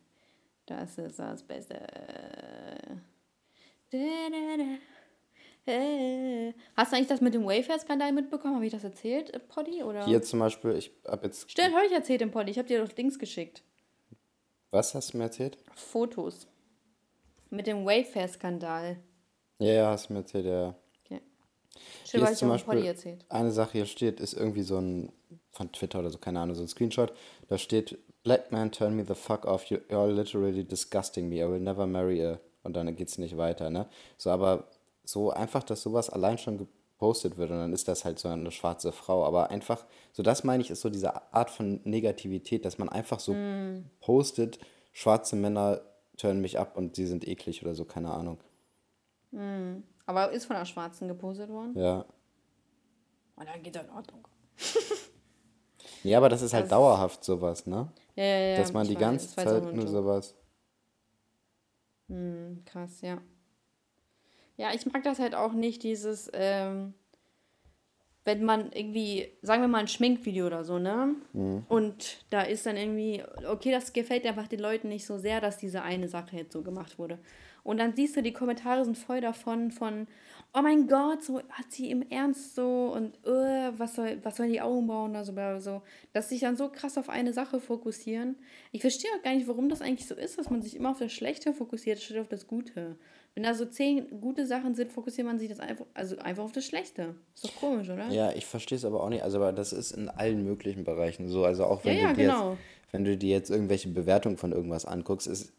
[0.66, 1.80] Das ist das Beste.
[3.92, 4.78] Äh.
[6.76, 8.56] Hast du eigentlich das mit dem Wayfair-Skandal mitbekommen?
[8.56, 9.82] Habe ich das erzählt, äh, Poddy?
[9.82, 10.04] Oder?
[10.04, 11.50] Hier zum Beispiel, ich habe jetzt.
[11.50, 12.50] Stimmt, habe ich erzählt im Poddy.
[12.50, 13.62] Ich habe dir doch Links geschickt.
[14.70, 15.56] Was hast du mir erzählt?
[15.74, 16.48] Fotos.
[17.50, 18.96] Mit dem Wayfair-Skandal.
[19.60, 20.74] Ja, ja, hast du mir erzählt, ja.
[22.12, 23.24] Habe ist ich zum Beispiel erzählt.
[23.28, 25.12] eine Sache hier steht, ist irgendwie so ein,
[25.50, 27.12] von Twitter oder so, keine Ahnung, so ein Screenshot.
[27.48, 31.48] Da steht, Black man, turn me the fuck off, you, you're literally disgusting me, I
[31.48, 32.40] will never marry a.
[32.62, 33.86] Und dann geht's nicht weiter, ne?
[34.16, 34.68] So, aber
[35.04, 38.50] so einfach, dass sowas allein schon gepostet wird und dann ist das halt so eine
[38.50, 39.24] schwarze Frau.
[39.26, 43.20] Aber einfach, so das meine ich, ist so diese Art von Negativität, dass man einfach
[43.20, 43.36] so
[44.00, 44.58] postet,
[44.92, 45.82] schwarze Männer
[46.16, 48.38] turnen mich ab und sie sind eklig oder so, keine Ahnung.
[50.06, 51.76] Aber ist von einer Schwarzen gepostet worden?
[51.78, 52.04] Ja.
[53.36, 54.26] Und dann geht das in Ordnung.
[56.02, 57.90] Ja, aber das ist halt Das- dauerhaft sowas, ne?
[58.14, 58.56] Ja, ja, ja.
[58.58, 60.34] Dass man die weiß, ganze Zeit nur nur sowas.
[62.08, 63.22] Hm, krass, ja.
[64.58, 66.92] Ja, ich mag das halt auch nicht, dieses, ähm,
[68.24, 71.14] wenn man irgendwie, sagen wir mal ein Schminkvideo oder so, ne?
[71.68, 75.58] Und da ist dann irgendwie, okay, das gefällt einfach den Leuten nicht so sehr, dass
[75.58, 77.18] diese eine Sache jetzt so gemacht wurde.
[77.62, 80.06] Und dann siehst du, die Kommentare sind voll davon, von,
[80.54, 84.52] oh mein Gott, so hat sie im Ernst so und äh, was soll, was sollen
[84.52, 85.82] die Augen bauen oder so, bla, bla, so.
[86.12, 88.36] Dass sich dann so krass auf eine Sache fokussieren.
[88.70, 90.98] Ich verstehe auch gar nicht, warum das eigentlich so ist, dass man sich immer auf
[90.98, 92.96] das Schlechte fokussiert, statt auf das Gute.
[93.34, 96.52] Wenn da so zehn gute Sachen sind, fokussiert man sich das einfach, also einfach auf
[96.52, 97.16] das Schlechte.
[97.34, 98.08] Ist doch komisch, oder?
[98.10, 99.22] Ja, ich verstehe es aber auch nicht.
[99.24, 101.44] Also, aber das ist in allen möglichen Bereichen so.
[101.44, 102.50] Also auch wenn Ja, ja, du dir genau.
[102.52, 102.60] jetzt,
[102.92, 105.52] wenn du dir jetzt irgendwelche Bewertungen von irgendwas anguckst, ist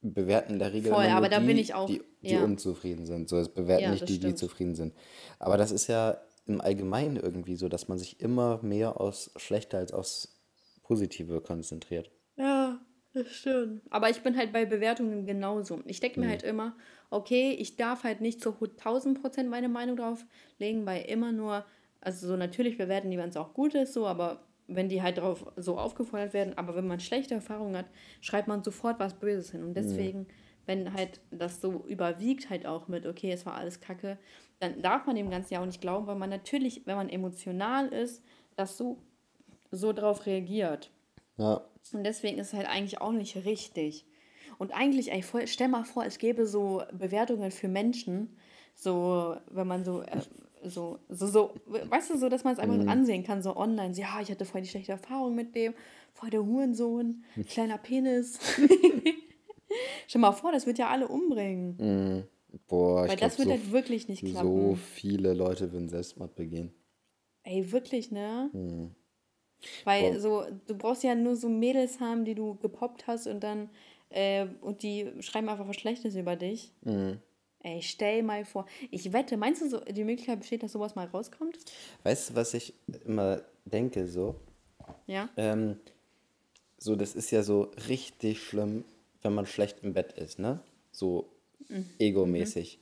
[0.00, 2.44] bewerten in der Regel Voll, aber da die, bin ich auch- die, die ja.
[2.44, 3.28] unzufrieden sind.
[3.28, 4.38] So, es bewerten Ja, nicht die, die stimmt.
[4.38, 4.92] zufrieden sind.
[5.38, 9.76] Aber das ist ja im Allgemeinen irgendwie so, dass man sich immer mehr aufs Schlechte
[9.76, 10.40] als aufs
[10.82, 12.10] Positive konzentriert.
[12.36, 12.80] Ja,
[13.22, 13.82] das stimmt.
[13.90, 15.80] Aber ich bin halt bei Bewertungen genauso.
[15.86, 16.76] Ich denke mir halt immer,
[17.10, 20.24] okay, ich darf halt nicht zu 1000 Prozent meine Meinung drauf
[20.58, 21.64] legen, weil immer nur,
[22.00, 25.18] also so natürlich bewerten die, wenn es auch gut ist, so, aber wenn die halt
[25.18, 27.86] drauf so aufgefordert werden, aber wenn man schlechte Erfahrungen hat,
[28.20, 29.64] schreibt man sofort was Böses hin.
[29.64, 30.26] Und deswegen,
[30.66, 34.18] wenn halt das so überwiegt halt auch mit, okay, es war alles Kacke,
[34.60, 37.88] dann darf man dem Ganzen ja auch nicht glauben, weil man natürlich, wenn man emotional
[37.88, 38.22] ist,
[38.56, 38.98] das so,
[39.70, 40.90] so drauf reagiert.
[41.38, 41.62] Ja,
[41.94, 44.04] Und deswegen ist es halt eigentlich auch nicht richtig.
[44.58, 48.36] Und eigentlich, ey, voll, stell mal vor, es gäbe so Bewertungen für Menschen,
[48.74, 50.20] so, wenn man so, äh,
[50.64, 54.02] so, so, so, weißt du, so, dass man es einfach ansehen kann, so online, so,
[54.02, 55.74] ja, ich hatte voll die schlechte Erfahrung mit dem,
[56.12, 58.38] voll der Hurensohn, kleiner Penis.
[60.06, 62.26] stell mal vor, das wird ja alle umbringen.
[62.66, 64.48] boah, ich Weil das wird so, halt wirklich nicht klappen.
[64.48, 66.72] so viele Leute würden Selbstmord begehen.
[67.44, 68.50] Ey, wirklich, ne?
[69.84, 70.20] Weil Boah.
[70.20, 73.70] so, du brauchst ja nur so Mädels haben, die du gepoppt hast und dann,
[74.10, 76.72] äh, und die schreiben einfach was Schlechtes über dich.
[77.60, 78.66] Ey, stell mal vor.
[78.90, 81.58] Ich wette, meinst du, so, die Möglichkeit besteht, dass sowas mal rauskommt?
[82.04, 82.72] Weißt du, was ich
[83.04, 84.36] immer denke so?
[85.06, 85.28] Ja?
[85.36, 85.78] Ähm,
[86.78, 88.84] so, das ist ja so richtig schlimm,
[89.22, 90.60] wenn man schlecht im Bett ist, ne?
[90.92, 91.28] So
[91.68, 91.90] Mhm.
[91.98, 92.78] egomäßig.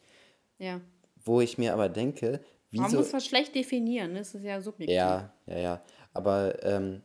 [0.59, 0.81] Ja.
[1.25, 2.41] Wo ich mir aber denke,
[2.77, 2.99] Man wieso.
[2.99, 4.19] muss was schlecht definieren, ne?
[4.21, 4.95] das ist ja subjektiv.
[4.97, 5.83] Ja, ja, ja.
[6.13, 7.03] Aber ähm,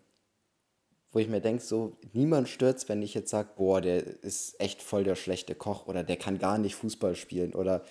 [1.12, 4.81] wo ich mir denke, so, niemand stört's, wenn ich jetzt sage, boah, der ist echt
[4.81, 7.84] voll der schlechte Koch oder der kann gar nicht Fußball spielen oder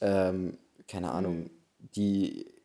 [0.00, 2.57] ähm, keine Ahnung, die äh, sch-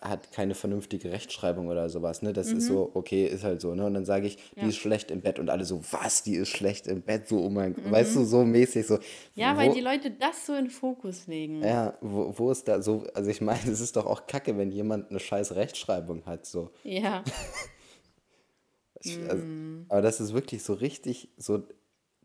[0.00, 2.32] hat keine vernünftige Rechtschreibung oder sowas, ne?
[2.32, 3.86] Das ist so, okay, ist halt so, ne?
[3.86, 4.66] Und dann sage ich, die Ja.
[4.68, 7.48] ist schlecht im Bett und alle so, was, die ist schlecht im Bett, so, oh
[7.48, 8.98] mein Gott, weißt du, so mäßig, so.
[9.34, 11.62] Ja, wo, weil die Leute das so in Fokus legen.
[11.62, 14.72] ja, wo, wo ist da so, also ich meine, es ist doch auch kacke, wenn
[14.72, 16.70] jemand eine scheiß Rechtschreibung hat, so.
[16.82, 17.22] Ja.
[19.00, 19.44] Ich, also,
[19.88, 21.62] aber das ist wirklich so richtig, so,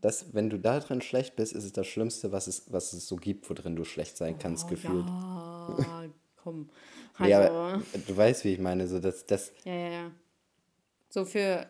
[0.00, 3.06] dass, wenn du da drin schlecht bist, ist es das Schlimmste, was es, was es
[3.06, 5.04] so gibt, worin du schlecht sein kannst, gefühlt.
[5.06, 6.04] Oh, Ja,
[6.42, 6.70] komm.
[7.18, 10.10] Also, aber du weißt, wie ich meine, so, dass das, Ja, ja, ja.
[11.08, 11.66] So für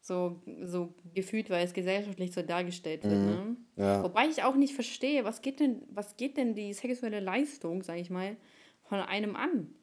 [0.00, 3.56] so, so gefühlt, weil es gesellschaftlich so dargestellt wird, ne?
[3.76, 4.02] ja.
[4.04, 7.98] Wobei ich auch nicht verstehe, was geht denn, was geht denn die sexuelle Leistung, sag
[7.98, 8.36] ich mal,
[8.84, 9.74] von einem an?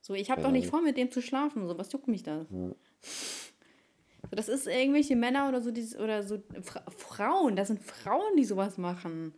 [0.00, 2.46] So, ich habe doch nicht vor, mit dem zu schlafen, so, was juckt mich das?
[4.30, 8.36] So, das ist irgendwelche Männer oder so, die, oder so Fra Frauen, das sind Frauen,
[8.38, 9.34] die sowas machen.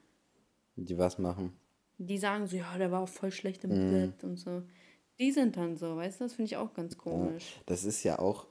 [0.76, 1.58] die was machen.
[1.98, 4.62] Die sagen so, ja, der war voll schlecht im Bett und so.
[5.18, 7.44] Die sind dann so, weißt du, das finde ich auch ganz komisch.
[7.64, 8.46] Das ist ja auch,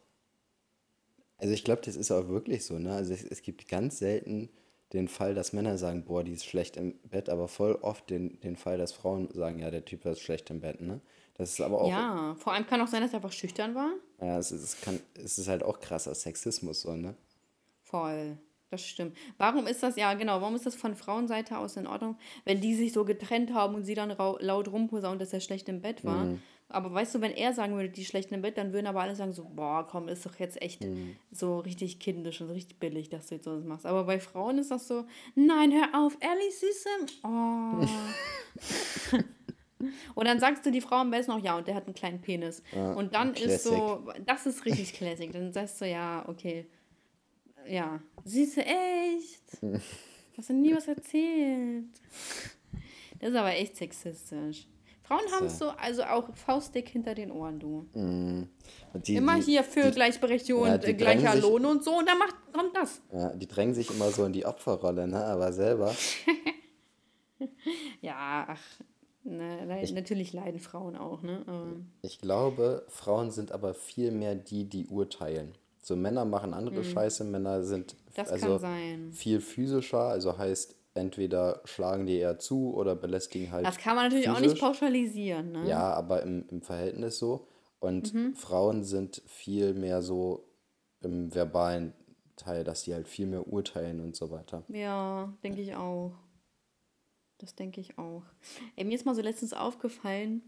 [1.38, 2.93] also ich glaube, das ist auch wirklich so, ne?
[2.93, 4.49] Also es, es gibt ganz selten
[4.93, 8.39] den Fall, dass Männer sagen, boah, die ist schlecht im Bett, aber voll oft den,
[8.39, 11.01] den Fall, dass Frauen sagen, ja, der Typ ist schlecht im Bett, ne?
[11.36, 11.89] Das ist aber auch.
[11.89, 13.91] Ja, vor allem kann auch sein, dass er einfach schüchtern war.
[14.21, 17.15] Ja, es ist, es kann, es ist halt auch krasser Sexismus, so, ne?
[17.81, 18.38] Voll.
[18.71, 19.15] Das stimmt.
[19.38, 22.73] Warum ist das, ja genau, warum ist das von Frauenseite aus in Ordnung, wenn die
[22.75, 26.25] sich so getrennt haben und sie dann laut rumposaunen, dass er schlecht im Bett war?
[26.25, 26.41] Mhm.
[26.67, 29.01] Aber weißt du, wenn er sagen würde, die ist schlecht im Bett, dann würden aber
[29.01, 31.15] alle sagen so, boah, komm, ist doch jetzt echt Mhm.
[31.32, 33.86] so richtig kindisch und richtig billig, dass du jetzt sowas machst.
[33.86, 36.89] Aber bei Frauen ist das so, nein, hör auf, ehrlich, Süße.
[37.23, 37.86] Oh.
[40.15, 42.19] und dann sagst du die Frau am besten noch, ja, und der hat einen kleinen
[42.21, 42.63] Penis.
[42.73, 45.32] und dann ist so, das ist richtig classic.
[45.34, 46.65] Dann sagst du, ja, okay.
[47.67, 49.41] Ja, Süße, echt.
[50.38, 51.86] Hast du nie was erzählt?
[53.19, 54.67] Das ist aber echt sexistisch.
[55.04, 57.86] Frauen haben es so, also auch faustdick hinter den Ohren, du.
[57.93, 58.49] Und
[59.08, 61.99] die, Immer die, hier für Gleichberechtigung ja, und die äh, gleicher sich- Lohn und so,
[61.99, 63.01] und dann macht, kommt das.
[63.13, 65.23] Ja, die drängen sich immer so in die Opferrolle, ne?
[65.23, 65.95] Aber selber.
[68.01, 68.62] Ja, ach,
[69.23, 71.43] ne, le- natürlich leiden Frauen auch, ne?
[71.47, 75.54] Aber, Ich glaube, Frauen sind aber viel mehr die, die urteilen.
[75.86, 77.98] So Männer machen andere Scheiße, Männer sind Mhm.
[78.15, 79.12] das also kann sein.
[79.12, 83.67] viel physischer, also heißt entweder schlagen die eher zu oder belästigen halt.
[83.67, 84.62] Das kann man natürlich auch nicht physisch.
[84.62, 85.69] pauschalisieren, ne?
[85.69, 87.48] Ja, aber im, im Verhältnis so.
[87.78, 88.34] Und Mhm.
[88.34, 90.50] Frauen sind viel mehr so
[91.02, 91.93] im verbalen
[92.36, 94.63] Teil, dass die halt viel mehr urteilen und so weiter.
[94.69, 96.13] Ja, denke ich auch.
[97.38, 98.24] Das denke ich auch.
[98.76, 100.41] Ey, mir ist mal so letztens aufgefallen.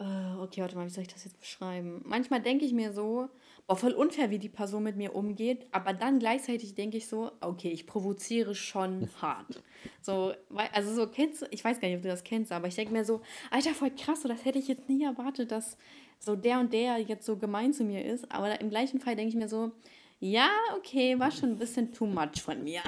[0.00, 2.00] Äh, okay, warte mal, wie soll ich das jetzt beschreiben?
[2.06, 3.28] Manchmal denke ich mir so,
[3.66, 7.32] boah, voll unfair, wie die Person mit mir umgeht, aber dann gleichzeitig denke ich so,
[7.42, 9.62] okay, ich provoziere schon hart.
[10.00, 10.32] So,
[10.72, 12.94] also so kennst du, ich weiß gar nicht, ob du das kennst, aber ich denke
[12.94, 15.76] mir so, Alter, voll krass, so das hätte ich jetzt nie erwartet, dass
[16.18, 19.28] so der und der jetzt so gemein zu mir ist, aber im gleichen Fall denke
[19.28, 19.72] ich mir so,
[20.18, 22.82] ja, okay, war schon ein bisschen too much von mir.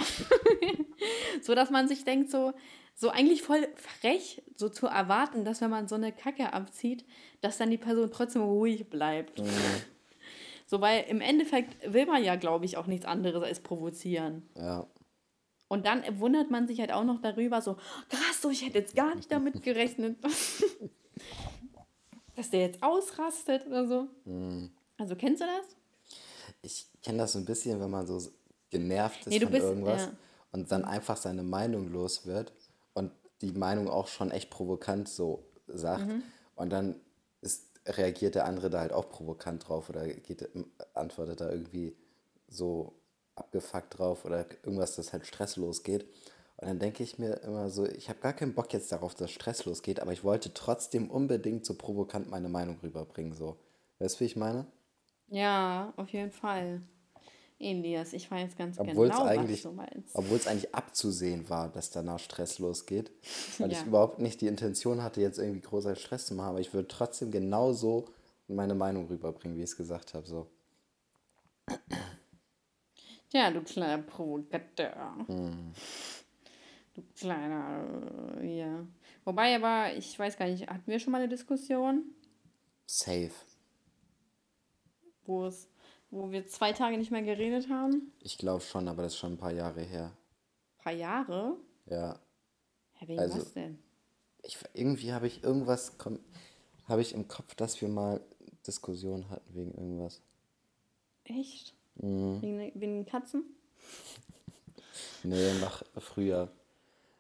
[1.43, 2.53] so dass man sich denkt, so,
[2.95, 7.05] so eigentlich voll frech, so zu erwarten, dass wenn man so eine Kacke abzieht,
[7.41, 9.41] dass dann die Person trotzdem ruhig bleibt.
[10.65, 14.49] So, weil im Endeffekt will man ja, glaube ich, auch nichts anderes als provozieren.
[14.57, 14.87] Ja.
[15.69, 17.75] Und dann wundert man sich halt auch noch darüber, so,
[18.09, 20.17] krass, so, ich hätte jetzt gar nicht damit gerechnet,
[22.37, 24.09] dass der jetzt ausrastet oder so.
[24.97, 25.77] Also, kennst du das?
[26.63, 28.19] Ich kenne das so ein bisschen, wenn man so
[28.71, 30.13] genervt ist Nee, von bist- irgendwas ja.
[30.53, 32.51] und dann einfach seine Meinung los wird
[33.43, 36.23] die Meinung auch schon echt provokant so sagt Mhm.
[36.57, 36.97] und dann
[37.41, 40.49] ist, reagiert der andere da halt auch provokant drauf oder geht,
[40.95, 41.97] antwortet da irgendwie
[42.49, 42.95] so
[43.35, 46.05] abgefuckt drauf oder irgendwas, das halt stresslos geht.
[46.57, 49.31] Und dann denke ich mir immer so, ich habe gar keinen Bock jetzt darauf, dass
[49.33, 53.33] Stress losgeht, aber ich wollte trotzdem unbedingt so provokant meine Meinung rüberbringen.
[53.35, 53.57] So.
[53.99, 54.67] Weißt du, wie ich meine?
[55.29, 56.83] Ja, auf jeden Fall.
[57.63, 60.15] Elias, ich weiß ganz Obwohl es genau, was du meinst.
[60.15, 63.11] obwohl es eigentlich abzusehen war, dass danach Stress losgeht.
[63.59, 63.81] Weil Ja.
[63.81, 66.89] ich überhaupt nicht die Intention hatte, jetzt irgendwie großartig Stress zu machen, aber ich würde
[66.89, 68.07] trotzdem genauso
[68.49, 70.27] meine Meinung rüberbringen, wie ich es gesagt habe.
[70.27, 70.49] So.
[73.33, 75.15] Ja, du kleiner Provokateur.
[75.27, 75.73] Hm.
[76.95, 78.87] Du kleiner, äh, ja.
[79.25, 82.05] Wobei aber, ich weiß gar nicht, hatten wir schon mal eine Diskussion,
[82.87, 83.31] Safe.
[85.25, 85.69] wo es,
[86.13, 88.13] wo wir zwei Tage nicht mehr geredet haben?
[88.21, 90.13] Ich glaube schon, aber das ist schon ein paar Jahre her.
[90.79, 91.57] Ein paar Jahre?
[91.87, 92.19] Ja.
[92.93, 93.79] Hä, wegen Also- was denn?
[94.45, 95.97] Ich, irgendwie habe ich irgendwas,
[96.89, 98.21] habe ich im Kopf, dass wir mal
[98.67, 100.21] Diskussionen hatten wegen irgendwas.
[101.25, 101.75] Echt?
[101.97, 102.43] Mhm.
[102.43, 103.45] Wegen, wegen Katzen?
[105.25, 106.49] Nee, noch früher.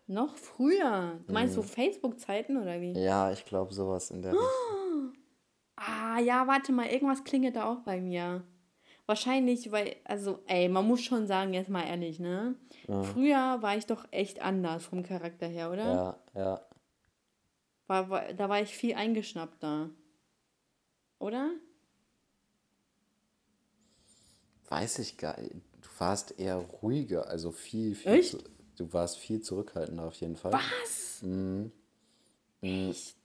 [0.09, 1.21] Noch früher.
[1.27, 1.63] Du meinst Mhm.
[1.63, 2.93] so Facebook-Zeiten oder wie?
[2.93, 5.13] Ja, ich glaube sowas in der Richtung.
[5.77, 8.43] Ah, ja, warte mal, irgendwas klingelt da auch bei mir.
[9.07, 12.55] Wahrscheinlich, weil, also, ey, man muss schon sagen, jetzt mal ehrlich, ne?
[12.87, 15.85] Früher war ich doch echt anders vom Charakter her, oder?
[15.93, 16.67] Ja, ja.
[17.89, 19.91] War, war, da war ich viel eingeschnappter.
[21.19, 21.51] Oder?
[24.69, 25.55] Weiß ich gar nicht.
[25.55, 28.13] Du warst eher ruhiger, also viel, viel.
[28.13, 28.31] Echt?
[28.31, 28.39] zu-
[28.77, 30.53] Du warst viel zurückhaltender auf jeden Fall.
[30.55, 31.23] Was?
[32.63, 33.17] Echt?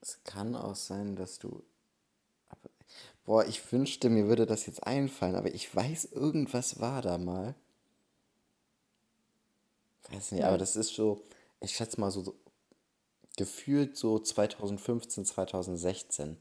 [0.00, 1.62] Es kann auch sein, dass du.
[3.24, 7.54] Boah, ich wünschte, mir würde das jetzt einfallen, aber ich weiß, irgendwas war da mal.
[10.10, 11.22] Weiß nicht, aber das ist so,
[11.60, 12.34] ich schätze mal so, so
[13.36, 16.36] gefühlt so 2015, 2016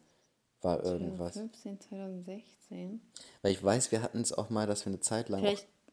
[0.62, 1.34] war irgendwas.
[1.34, 3.02] 2015, 2016.
[3.42, 5.44] Weil ich weiß, wir hatten es auch mal, dass wir eine Zeit lang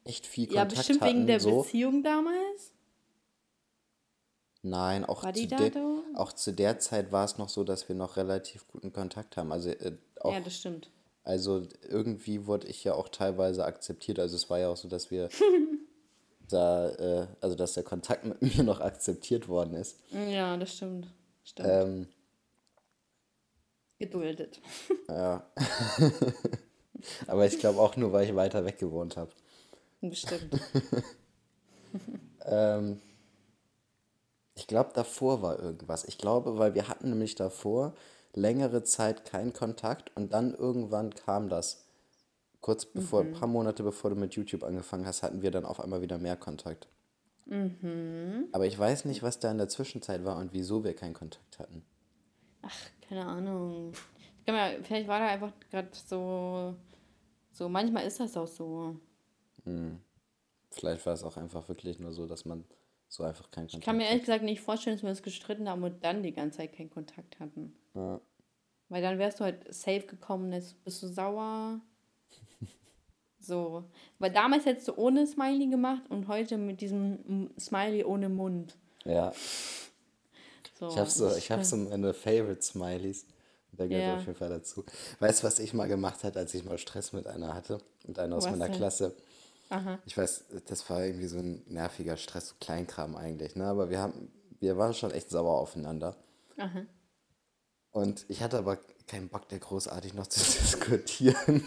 [0.03, 1.15] echt viel Ja, Kontakt bestimmt hatten.
[1.15, 1.61] wegen der so.
[1.61, 2.71] Beziehung damals.
[4.63, 5.71] Nein, auch War zu, der,
[6.15, 9.51] auch zu der Zeit war es noch so, dass wir noch relativ guten Kontakt haben.
[9.51, 10.91] Also äh, auch Ja, das stimmt.
[11.23, 14.19] Also irgendwie wurde ich ja auch teilweise akzeptiert.
[14.19, 15.29] Also es war ja auch so, dass wir
[16.47, 19.97] da, äh, also dass der Kontakt mit mir noch akzeptiert worden ist.
[20.11, 21.07] Ja, das stimmt.
[21.43, 21.69] Stimmt.
[21.69, 22.07] Ähm,
[23.97, 24.61] Geduldet.
[25.07, 25.45] ja.
[27.27, 29.31] Aber ich glaube auch nur, weil ich weiter weg gewohnt habe.
[30.01, 30.59] Bestimmt.
[32.45, 32.99] Ähm,
[34.55, 36.03] ich glaube, davor war irgendwas.
[36.05, 37.93] Ich glaube, weil wir hatten nämlich davor
[38.33, 41.85] längere Zeit keinen Kontakt und dann irgendwann kam das.
[42.61, 45.79] Kurz bevor, ein paar Monate bevor du mit YouTube angefangen hast, hatten wir dann auf
[45.79, 46.87] einmal wieder mehr Kontakt.
[48.51, 51.59] Aber ich weiß nicht, was da in der Zwischenzeit war und wieso wir keinen Kontakt
[51.59, 51.83] hatten.
[52.61, 53.93] Ach, keine Ahnung.
[54.45, 56.75] Ich mir, vielleicht war da einfach gerade so,
[57.51, 58.95] so, manchmal ist das auch so.
[60.69, 62.63] Vielleicht war es auch einfach wirklich nur so, dass man
[63.11, 65.67] so einfach keinen Ich kann Kontakt mir ehrlich gesagt nicht vorstellen, dass wir uns gestritten
[65.67, 67.75] haben und dann die ganze Zeit keinen Kontakt hatten.
[67.93, 68.21] Ja.
[68.87, 71.81] Weil dann wärst du halt safe gekommen, jetzt bist du sauer.
[73.43, 73.85] So.
[74.19, 78.77] Weil damals hättest du ohne Smiley gemacht und heute mit diesem Smiley ohne Mund.
[79.03, 79.33] Ja,
[80.77, 80.89] So.
[80.89, 83.25] ich habe so, ich hab so meine Favorite Smileys.
[83.71, 84.15] Da gehört Ja.
[84.17, 84.85] auf jeden Fall dazu.
[85.19, 87.79] Weißt du, was ich mal gemacht habe, als ich mal Stress mit einer hatte?
[88.05, 88.75] Mit einer aus Was meiner denn?
[88.75, 89.15] Klasse.
[89.71, 89.99] Aha.
[90.05, 93.65] Ich weiß, das war irgendwie so ein nerviger Stress, so Kleinkram eigentlich, ne?
[93.65, 94.29] Aber wir haben,
[94.59, 96.17] wir waren schon echt sauer aufeinander.
[96.57, 96.81] Aha.
[97.91, 101.65] Und ich hatte aber keinen Bock, da großartig noch zu diskutieren.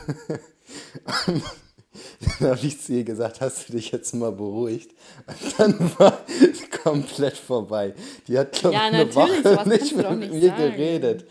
[1.27, 1.43] Und
[2.41, 4.93] dann habe ich zu ihr gesagt, hast du dich jetzt mal beruhigt?
[5.27, 7.95] Und dann war es komplett vorbei.
[8.29, 10.57] Die hat, glaube Ja, ich, eine Woche nicht mit nicht mir sagen.
[10.73, 11.27] geredet.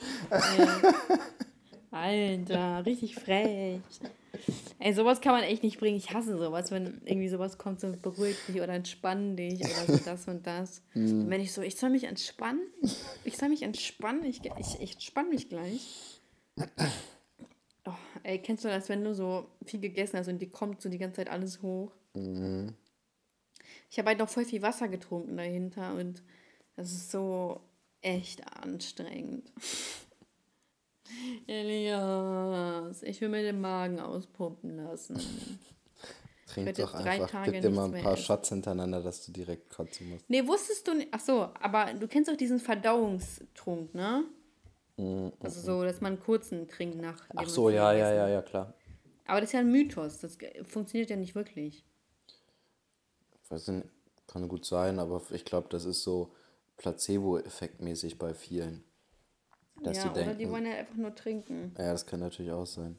[1.92, 3.80] Alter, richtig frech.
[4.80, 5.98] Ey, sowas kann man echt nicht bringen.
[5.98, 9.98] Ich hasse sowas, wenn irgendwie sowas kommt, so beruhig dich oder entspann dich oder so
[10.06, 10.82] das und das.
[10.92, 11.22] Hm.
[11.22, 12.62] Und wenn ich so, ich soll mich entspannen,
[13.24, 16.22] ich soll mich entspannen, ich, ich, ich entspann mich gleich.
[17.86, 17.94] Oh,
[18.24, 20.98] ey, kennst du das, wenn du so viel gegessen hast und dir kommt so die
[20.98, 21.92] ganze Zeit alles hoch?
[22.16, 22.74] Mhm.
[23.90, 26.24] Ich habe halt noch voll viel Wasser getrunken dahinter und
[26.76, 27.62] das ist so
[28.02, 29.52] echt anstrengend.
[33.06, 35.20] Ich will mir den Magen auspumpen lassen.
[36.48, 38.18] Trink doch einfach, gib dir mal ein paar.
[38.18, 40.30] Shots hintereinander, dass du direkt kotzen musst.
[40.30, 41.10] Nee, wusstest du nicht.
[41.12, 44.26] Ach so, aber du kennst doch diesen Verdauungstrunk, ne?
[45.40, 47.20] Also so, dass man einen kurzen trinkt nach.
[47.36, 48.74] Ach so, ja, ja, ja, ja, klar.
[49.26, 50.20] Aber das ist ja ein Mythos.
[50.20, 51.84] Das funktioniert ja nicht wirklich.
[53.50, 53.88] Weiß nicht,
[54.28, 56.34] kann gut sein, aber ich glaube, das ist so
[56.78, 58.84] Placebo-Effekt-mäßig bei vielen.
[59.82, 61.74] Dass ja, die oder denken, die wollen ja einfach nur trinken.
[61.78, 62.98] ja, das kann natürlich auch sein.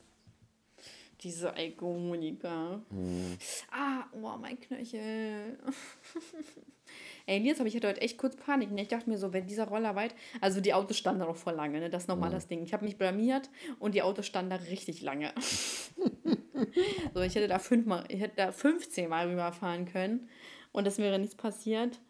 [1.21, 2.83] Diese Alkoholiker.
[2.91, 3.39] Mhm.
[3.71, 5.59] Ah, oh, mein Knöchel.
[7.27, 8.71] Ey, Elias, aber ich hatte heute echt kurz Panik.
[8.71, 8.83] Ne?
[8.83, 10.15] Ich dachte mir so, wenn dieser Roller weit.
[10.43, 11.89] Also die Autos standen da noch voll lange, ne?
[11.89, 12.63] Das ist nochmal das Ding.
[12.63, 15.33] Ich habe mich blamiert und die Autos standen da richtig lange.
[17.15, 20.29] so, ich hätte da fünfmal, ich hätte da 15 Mal rüberfahren können
[20.73, 22.01] und es wäre nichts passiert.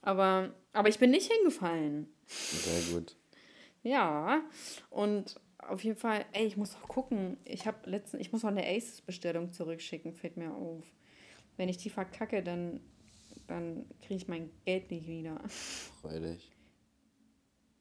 [0.00, 2.08] Aber, aber ich bin nicht hingefallen.
[2.26, 3.16] Sehr gut.
[3.84, 4.42] Ja,
[4.88, 7.36] und auf jeden Fall, ey, ich muss auch gucken.
[7.44, 10.84] Ich habe letzten, ich muss auch eine Aces-Bestellung zurückschicken, fällt mir auf.
[11.56, 12.80] Wenn ich die verkacke, dann,
[13.46, 15.38] dann kriege ich mein Geld nicht wieder.
[16.00, 16.50] Freu dich.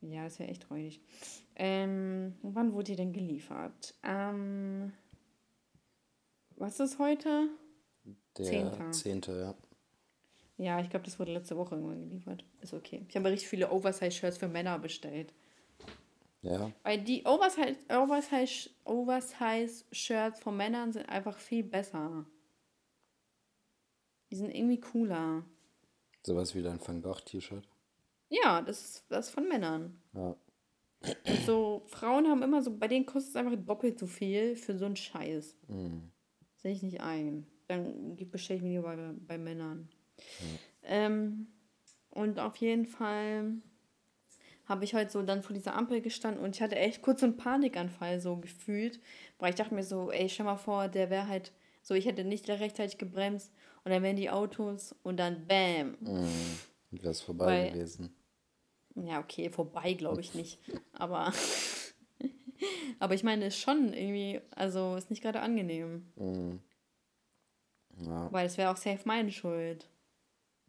[0.02, 1.00] Ja, ist ja echt räudig.
[1.56, 3.96] Ähm, wann wurde die denn geliefert?
[4.04, 4.92] Ähm,
[6.58, 7.48] was ist heute?
[8.38, 8.92] Der Zehnter.
[8.92, 9.56] zehnte, ja.
[10.58, 12.44] Ja, ich glaube, das wurde letzte Woche irgendwann geliefert.
[12.62, 13.06] Ist okay.
[13.08, 15.34] Ich habe richtig viele Oversize-Shirts für Männer bestellt.
[16.44, 22.26] Ja, Weil die Oversize, Oversize, Oversize-Shirts von Männern sind einfach viel besser.
[24.30, 25.46] Die sind irgendwie cooler.
[26.26, 27.68] sowas wie dein Van Gogh-T-Shirt.
[28.30, 30.02] Ja, das ist das ist von Männern.
[30.14, 30.36] Ja.
[31.26, 34.78] Und so, Frauen haben immer so, bei denen kostet es einfach doppelt so viel für
[34.78, 35.56] so einen Scheiß.
[35.68, 36.12] Mhm.
[36.56, 37.46] Sehe ich nicht ein.
[37.68, 39.90] Dann bestelle ich mir lieber bei, bei Männern.
[40.84, 41.48] Ähm,
[42.10, 43.56] und auf jeden Fall
[44.66, 47.26] habe ich heute so dann vor dieser Ampel gestanden und ich hatte echt kurz so
[47.26, 49.00] einen Panikanfall so gefühlt,
[49.40, 52.24] weil ich dachte mir so, ey, stell mal vor, der wäre halt so, ich hätte
[52.24, 53.52] nicht rechtzeitig gebremst
[53.84, 55.98] und dann wären die Autos und dann bam.
[56.00, 56.28] Mhm.
[56.92, 58.16] Wäre es vorbei Weil- gewesen.
[58.96, 60.60] Ja, okay, vorbei glaube ich nicht,
[60.94, 61.34] aber
[63.00, 66.60] aber ich meine, ist schon irgendwie, also ist nicht gerade angenehm, Mhm.
[67.98, 69.88] Ja, weil es wäre auch safe meine Schuld.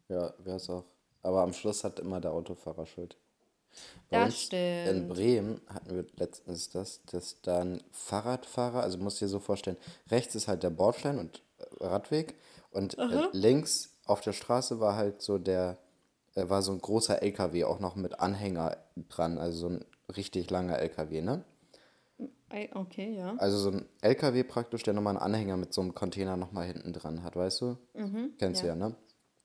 [0.09, 0.85] ja wäre es auch.
[1.23, 3.17] Aber am Schluss hat immer der Autofahrer Schuld.
[4.09, 5.09] Bei Das uns In stimmt.
[5.09, 9.77] Bremen hatten wir letztens das, dass dann Fahrradfahrer, also musst dir so vorstellen,
[10.09, 12.35] rechts ist halt der Bordstein und äh, Radweg
[12.71, 15.77] und äh, links auf der Straße war halt so der,
[16.35, 18.77] äh, war so ein großer LKW, auch noch mit Anhänger
[19.09, 21.43] dran, also so ein richtig langer LKW, ne?
[22.73, 23.35] Okay, ja.
[23.37, 26.93] Also so ein LKW praktisch, der nochmal einen Anhänger mit so einem Container nochmal hinten
[26.93, 27.77] dran hat, weißt du?
[28.37, 28.75] Kennst du ja.
[28.75, 28.95] ja, ne?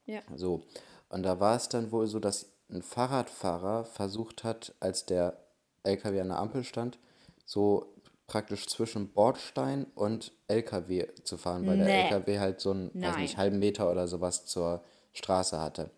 [0.04, 0.20] Ja.
[0.36, 0.62] So.
[1.08, 5.36] Und da war es dann wohl so, dass ein Fahrradfahrer versucht hat, als der
[5.82, 6.98] LKW an der Ampel stand,
[7.44, 7.94] so
[8.26, 12.02] praktisch zwischen Bordstein und LKW zu fahren, weil der Nee.
[12.04, 15.90] LKW halt so einen, weiß nicht, halben Meter oder sowas zur Straße hatte.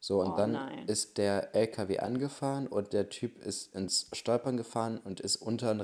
[0.00, 0.86] So, und Oh dann nein.
[0.88, 5.76] ist der LKW angefahren und der Typ ist ins Stolpern gefahren und ist unter,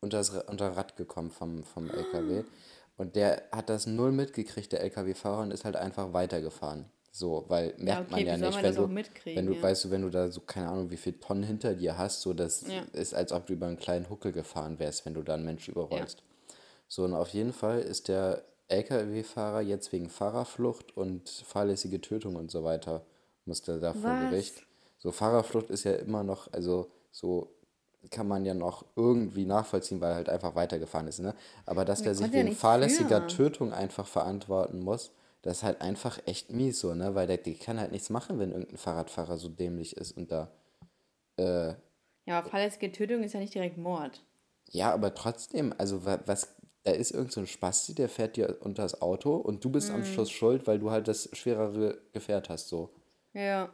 [0.00, 2.44] unter, das, unter Rad gekommen vom, vom LKW.
[2.96, 6.84] Und der hat das null mitgekriegt, der LKW-Fahrer, und ist halt einfach weitergefahren.
[7.12, 8.88] So, weil merkt okay, man ja nicht, wenn du,
[9.34, 9.62] wenn du, ja.
[9.62, 12.32] weißt du, wenn du da so, keine Ahnung, wie viel Tonnen hinter dir hast, so,
[12.34, 12.82] das Ja.
[12.92, 15.72] ist, als ob du über einen kleinen Huckel gefahren wärst, wenn du da einen Menschen
[15.72, 16.22] überrollst.
[16.88, 22.50] So, und auf jeden Fall ist der LKW-Fahrer jetzt wegen Fahrerflucht und fahrlässige Tötung und
[22.50, 23.04] so weiter,
[23.44, 24.16] musste da vor?
[24.16, 24.62] Gericht.
[24.98, 27.52] So, Fahrerflucht ist ja immer noch, also so
[28.10, 31.34] kann man ja noch irgendwie nachvollziehen, weil er halt einfach weitergefahren ist, ne?
[31.66, 33.26] Aber dass der sich ja wegen fahrlässiger für.
[33.26, 35.10] Tötung einfach verantworten muss,
[35.42, 37.14] das ist halt einfach echt mies so, ne?
[37.14, 40.50] Weil der, der kann halt nichts machen, wenn irgendein Fahrradfahrer so dämlich ist und da
[41.36, 41.74] äh,
[42.26, 44.22] Ja, aber fahrlässige Tötung ist ja nicht direkt Mord.
[44.70, 48.58] Ja, aber trotzdem, also wa- was, da ist irgend so ein Spasti, der fährt dir
[48.60, 49.96] unter das Auto und du bist Mhm.
[49.96, 52.90] am Schluss schuld, weil du halt das schwerere Gefährt hast, so.
[53.32, 53.72] Ja.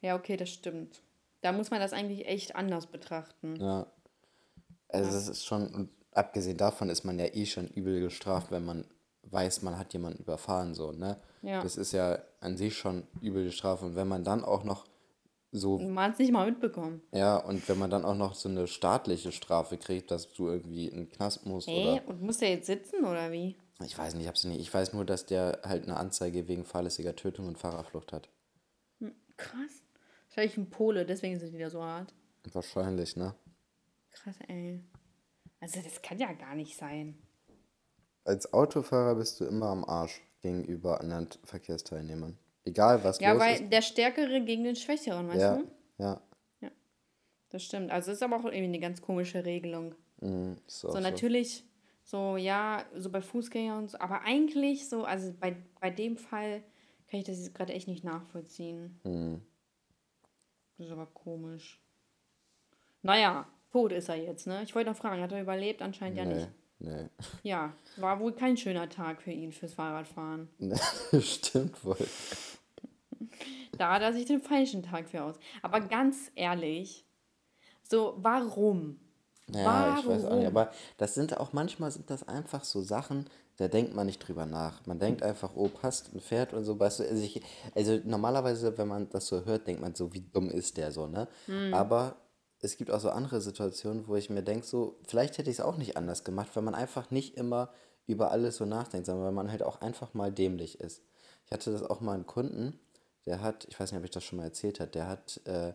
[0.00, 1.02] Ja, okay, das stimmt.
[1.40, 3.56] Da muss man das eigentlich echt anders betrachten.
[3.56, 3.86] Ja.
[4.88, 8.84] Also das ist schon, abgesehen davon ist man ja eh schon übel gestraft, wenn man
[9.30, 11.18] weiß, man hat jemanden überfahren, so, ne?
[11.42, 11.62] Ja.
[11.62, 14.86] Das ist ja an sich schon übel gestraft und wenn man dann auch noch
[15.50, 17.00] so Man hat es nicht mal mitbekommen.
[17.12, 20.88] Ja, und wenn man dann auch noch so eine staatliche Strafe kriegt, dass du irgendwie
[20.88, 21.92] in den Knast musst Hä?
[21.94, 22.08] oder.
[22.08, 23.56] Und muss der jetzt sitzen oder wie?
[23.84, 24.60] Ich weiß nicht, ich hab's nicht.
[24.60, 28.28] Ich weiß nur, dass der halt eine Anzeige wegen fahrlässiger Tötung und Fahrerflucht hat.
[29.36, 29.82] Krass.
[30.28, 32.12] Wahrscheinlich ein Pole, deswegen sind die da so hart.
[32.52, 33.34] Wahrscheinlich, ne?
[34.10, 34.80] Krass, ey.
[35.60, 37.18] Also, das kann ja gar nicht sein.
[38.28, 42.36] Als Autofahrer bist du immer am Arsch gegenüber anderen Verkehrsteilnehmern.
[42.64, 43.72] Egal, was Ja, los weil ist.
[43.72, 45.64] der Stärkere gegen den Schwächeren, weißt Ja, du?
[45.96, 46.20] ja.
[47.48, 47.90] Das stimmt.
[47.90, 49.94] Also, ist aber auch irgendwie eine ganz komische Regelung.
[50.66, 51.64] Ist auch So, natürlich,
[52.04, 56.62] so, ja, so bei Fußgängern und so, aber eigentlich so, also bei, bei dem Fall
[57.10, 59.00] kann ich das jetzt gerade echt nicht nachvollziehen.
[59.04, 59.40] Mhm.
[60.76, 61.80] Das ist aber komisch.
[63.00, 64.62] Naja, tot ist er jetzt, ne?
[64.62, 65.80] Ich wollte noch fragen, hat er überlebt?
[65.80, 66.48] Anscheinend ja Nee, nicht.
[66.78, 67.08] Nee.
[67.42, 70.48] Ja, war wohl kein schöner Tag für ihn fürs Fahrradfahren.
[71.20, 71.96] Stimmt wohl.
[73.76, 75.36] Da hat er sich den falschen Tag für aus.
[75.62, 77.06] Aber ganz ehrlich,
[77.82, 79.00] so, warum?
[79.50, 80.38] Ja, ich weiß auch Warum?
[80.38, 80.48] nicht.
[80.48, 83.26] Aber das sind auch manchmal sind das einfach so Sachen,
[83.56, 84.86] da denkt man nicht drüber nach.
[84.86, 87.40] Man denkt einfach, oh, passt ein Pferd und so, weißt du, also, ich,
[87.74, 91.06] also normalerweise, wenn man das so hört, denkt man so, wie dumm ist der so,
[91.06, 91.26] ne?
[91.72, 92.16] Aber
[92.60, 95.64] es gibt auch so andere Situationen, wo ich mir denke, so, vielleicht hätte ich es
[95.64, 97.70] auch nicht anders gemacht, weil man einfach nicht immer
[98.06, 101.02] über alles so nachdenkt, sondern weil man halt auch einfach mal dämlich ist.
[101.46, 102.78] Ich hatte das auch mal einen Kunden,
[103.26, 105.72] der hat, ich weiß nicht, ob ich das schon mal erzählt habe, der hat äh,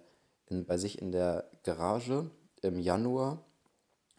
[0.47, 2.29] in, bei sich in der Garage
[2.61, 3.43] im Januar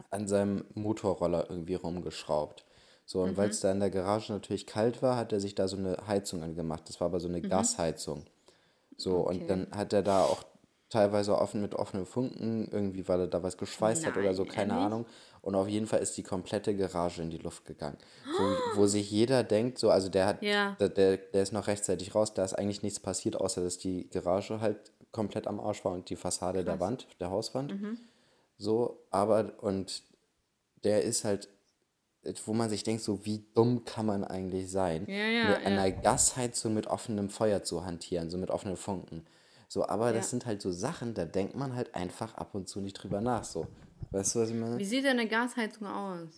[0.09, 2.65] an seinem Motorroller irgendwie rumgeschraubt.
[3.05, 5.67] So, und weil es da in der Garage natürlich kalt war, hat er sich da
[5.67, 6.89] so eine Heizung angemacht.
[6.89, 8.25] Das war aber so eine Gasheizung.
[8.97, 9.47] So, und Okay.
[9.47, 10.43] dann hat er da auch
[10.95, 14.51] teilweise offen mit offenen Funken, irgendwie, weil er da was geschweißt hat oder so, Nein,
[14.53, 14.85] keine ehrlich?
[14.85, 15.05] Ahnung.
[15.41, 17.97] Und auf jeden Fall ist die komplette Garage in die Luft gegangen.
[18.37, 20.75] Wo, wo sich jeder denkt, so, also der hat, Ja.
[20.79, 24.09] der, der, der ist noch rechtzeitig raus, da ist eigentlich nichts passiert, außer dass die
[24.09, 24.77] Garage halt
[25.11, 27.71] komplett am Arsch war und die Fassade der Wand, der Hauswand.
[27.79, 27.97] Mhm.
[28.57, 30.01] So, aber und
[30.83, 31.47] der ist halt,
[32.45, 35.65] wo man sich denkt, so wie dumm kann man eigentlich sein, Ja, ja, mit ja.
[35.67, 39.25] einer Gasheizung mit offenem Feuer zu hantieren, so mit offenen Funken.
[39.75, 40.29] So, aber das Ja.
[40.29, 43.43] sind halt so Sachen, da denkt man halt einfach ab und zu nicht drüber nach.
[43.43, 43.67] So,
[44.11, 44.77] weißt du, was ich meine?
[44.77, 46.29] Wie sieht denn eine Gasheizung aus?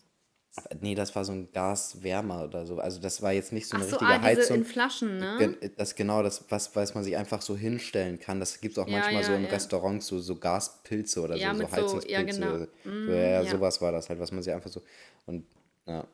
[0.82, 2.80] Nee, das war so ein Gaswärmer oder so.
[2.80, 4.58] Also das war jetzt nicht so eine so, richtige ah, Heizung.
[4.58, 5.56] in Flaschen, ne?
[5.78, 8.40] Das genau das, was, was man sich einfach so hinstellen kann.
[8.40, 9.52] Das gibt es auch Ja, manchmal so ja, in ja.
[9.52, 12.12] Restaurants, so, so Gaspilze oder Ja, so, so so- Heizungspilze.
[12.12, 12.48] ja, genau.
[12.56, 12.72] oder so.
[13.06, 13.52] so, ja, ja, ja.
[13.52, 14.82] sowas war das halt, was man sich einfach so.
[15.28, 15.46] Und
[15.86, 16.08] ja.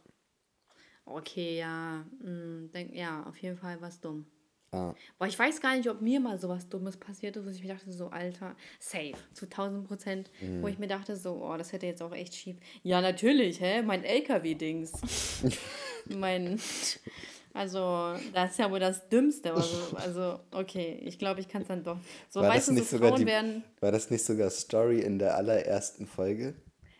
[1.06, 2.04] Okay, ja.
[2.20, 4.26] mm, denk, ja, auf jeden Fall was dumm.
[4.74, 4.96] Ja.
[5.20, 7.74] Boah, ich weiß gar nicht, ob mir mal sowas Dummes passiert ist, wo ich mir
[7.74, 11.86] dachte, so, Alter, safe, zu 1000 Prozent, wo ich mir dachte, so, oh, das hätte
[11.86, 12.58] jetzt auch echt schief.
[12.82, 13.82] Ja, natürlich, hä?
[13.84, 14.92] Mein LKW-Dings.
[16.10, 16.60] mein,
[17.54, 19.54] also, das ist ja wohl das Dümmste.
[19.54, 21.98] Also, also okay, ich glaube, ich kann es dann doch.
[22.30, 24.50] So, War, weißt das du, nicht so sogar Frauen die, werden, war das nicht sogar
[24.50, 26.56] Story in der allerersten Folge?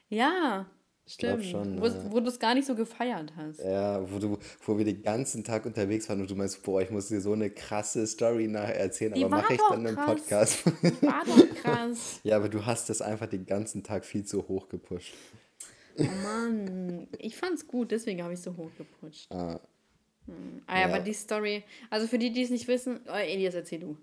[0.10, 0.68] ja,
[1.08, 2.12] stimmt, schon, wo, ja.
[2.12, 3.60] wo du es gar nicht so gefeiert hast.
[3.60, 6.90] Ja, wo, du, wo wir den ganzen Tag unterwegs waren und du meinst, boah, ich
[6.92, 10.06] muss dir so eine krasse Story nachher erzählen, Die aber mache ich dann im krass.
[10.06, 10.66] Podcast.
[11.02, 12.20] War doch krass.
[12.24, 15.14] ja, aber du hast das einfach den ganzen Tag viel zu hoch gepusht.
[15.98, 19.32] Oh Mann, ich fand's gut, deswegen habe ich so hoch geputscht.
[19.32, 19.60] Ah,
[20.26, 20.62] Hm.
[20.68, 20.94] Ah, ja, ja.
[20.94, 23.98] aber die Story, also für die, die es nicht wissen, oh, Elias, erzähl du.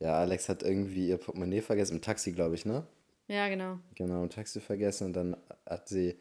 [0.00, 2.84] ja, Alex hat irgendwie ihr Portemonnaie vergessen, im Taxi, glaube ich, ne?
[3.28, 3.78] Ja, genau.
[3.94, 6.16] Genau, im Taxi vergessen und dann hat sie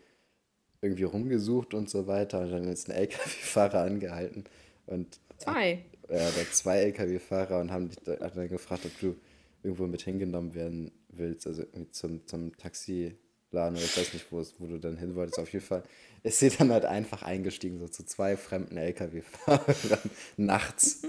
[0.82, 4.44] irgendwie rumgesucht und so weiter und dann ist ein LKW-Fahrer angehalten
[4.86, 5.84] und Zwei.
[6.08, 9.16] äh, da zwei LKW-Fahrer und haben dich hat dann gefragt, ob du
[9.64, 13.16] irgendwo mit hingenommen werden willst, also irgendwie zum, zum Taxiladen
[13.52, 15.40] oder ich weiß nicht, wo, es, wo du dann hin wolltest.
[15.40, 15.84] Auf jeden Fall
[16.24, 21.02] ist sie dann halt einfach eingestiegen, so zu zwei fremden LKW-Fahrern nachts.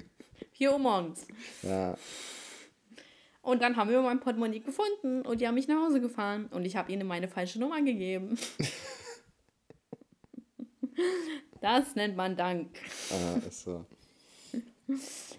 [0.52, 1.26] Vier Uhr morgens.
[1.62, 1.96] Ja,
[3.46, 6.64] Und dann haben wir mein Portemonnaie gefunden und die haben mich nach Hause gefahren und
[6.64, 8.36] ich habe ihnen meine falsche Nummer gegeben.
[11.60, 12.70] Das nennt man Dank.
[13.10, 13.84] äh, ist so.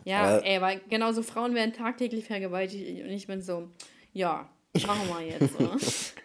[0.03, 3.69] Ja, Aber- ey, weil genauso Frauen werden tagtäglich vergewaltigt und ich bin so,
[4.13, 4.47] ja,
[4.85, 5.71] machen wir jetzt so.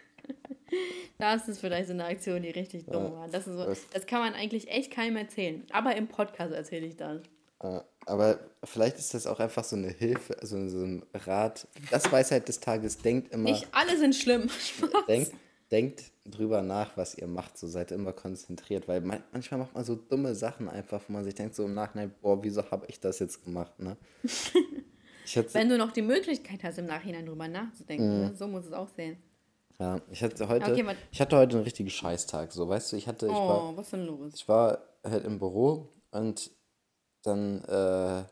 [1.19, 3.27] Das ist vielleicht so eine Aktion, die richtig dumm war.
[3.27, 5.63] Das, ist so, das kann man eigentlich echt keinem erzählen.
[5.71, 7.21] Aber im Podcast erzähle ich das.
[7.63, 11.67] Äh, aber vielleicht ist das auch einfach so eine Hilfe, also so ein Rat.
[11.89, 13.49] Das Weisheit des Tages, denkt immer.
[13.49, 14.49] Nicht alle sind schlimm.
[14.59, 15.05] Spaß.
[15.07, 15.31] Denkt,
[15.71, 17.57] denkt drüber nach, was ihr macht.
[17.57, 21.23] So seid immer konzentriert, weil man, manchmal macht man so dumme Sachen einfach, wo man
[21.23, 23.97] sich denkt so im Nachhinein, boah, wieso habe ich das jetzt gemacht, ne?
[25.35, 28.13] Hatte, Wenn du noch die Möglichkeit hast, im Nachhinein drüber nachzudenken.
[28.13, 28.25] Mhm.
[28.25, 28.35] Ne?
[28.35, 29.15] So muss es auch sehen.
[29.79, 32.51] ja, ich hatte heute, Okay, ich hatte heute einen richtigen Scheißtag.
[32.51, 34.33] So, weißt du, ich hatte, ich war, Oh, was ist denn los?
[34.35, 36.51] ich war halt im Büro und
[37.23, 38.23] dann äh,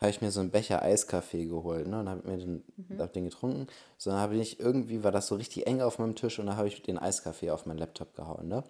[0.00, 2.00] habe ich mir so einen Becher Eiskaffee geholt, ne?
[2.00, 2.64] Und habe mir den,
[2.98, 3.66] hab den getrunken.
[3.98, 6.56] So, dann habe ich irgendwie, war das so richtig eng auf meinem Tisch und dann
[6.56, 8.62] habe ich den Eiskaffee auf meinen Laptop gehauen, ne?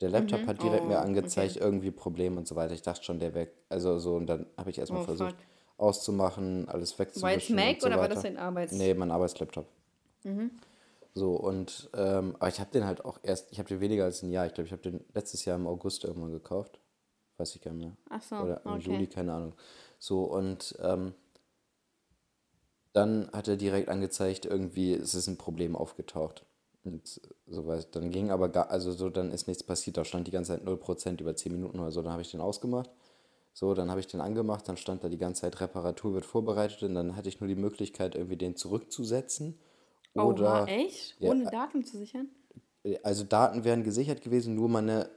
[0.00, 2.72] Der Laptop hat direkt Oh, mir angezeigt, irgendwie Problem und so weiter.
[2.72, 3.52] Ich dachte schon, der weg.
[3.68, 5.44] Also so, und dann habe ich erstmal Oh, versucht fuck.
[5.76, 7.22] auszumachen, alles wegzuwischen.
[7.22, 8.14] War jetzt Mac so oder war weiter.
[8.14, 9.66] das dein Arbeits- Nee, mein Arbeitslaptop.
[11.12, 14.22] So, und ähm, aber ich habe den halt auch erst, ich habe den weniger als
[14.22, 14.46] ein Jahr.
[14.46, 16.79] Ich glaube, ich habe den letztes Jahr im August irgendwann gekauft.
[17.40, 17.96] Weiß ich gar nicht mehr.
[18.10, 18.82] Ach so, Oder im okay.
[18.82, 19.54] Juli, keine Ahnung.
[19.98, 21.14] So, und ähm,
[22.92, 26.44] dann hat er direkt angezeigt, irgendwie es ist ein Problem aufgetaucht.
[26.84, 29.96] Und so weiß, dann ging aber gar, also so, dann ist nichts passiert.
[29.96, 32.02] Da stand die ganze Zeit 0% über 10 Minuten oder so.
[32.02, 32.90] Dann habe ich den ausgemacht.
[33.54, 36.82] So, dann habe ich den angemacht, dann stand da die ganze Zeit Reparatur wird vorbereitet
[36.82, 39.58] und dann hatte ich nur die Möglichkeit, irgendwie den zurückzusetzen.
[40.14, 41.16] Oder Oha, echt?
[41.20, 42.28] Ja, Ohne Datum zu sichern?
[43.02, 45.08] also Daten wären gesichert gewesen, nur meine äh,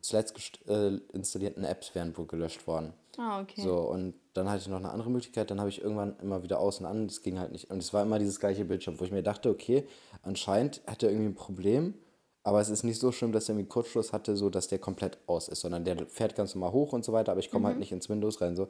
[0.00, 0.34] zuletzt
[0.68, 2.92] äh, installierten Apps wären wohl gelöscht worden.
[3.18, 3.60] Ah, okay.
[3.60, 6.58] So, und dann hatte ich noch eine andere Möglichkeit, dann habe ich irgendwann immer wieder
[6.58, 7.70] außen an, das ging halt nicht.
[7.70, 9.86] Und es war immer dieses gleiche Bildschirm, wo ich mir dachte, okay,
[10.22, 11.94] anscheinend hat er irgendwie ein Problem,
[12.42, 14.78] aber es ist nicht so schlimm, dass er irgendwie einen Kurzschluss hatte, so dass der
[14.78, 17.68] komplett aus ist, sondern der fährt ganz normal hoch und so weiter, aber ich komme
[17.68, 18.56] halt nicht ins Windows rein.
[18.56, 18.64] So.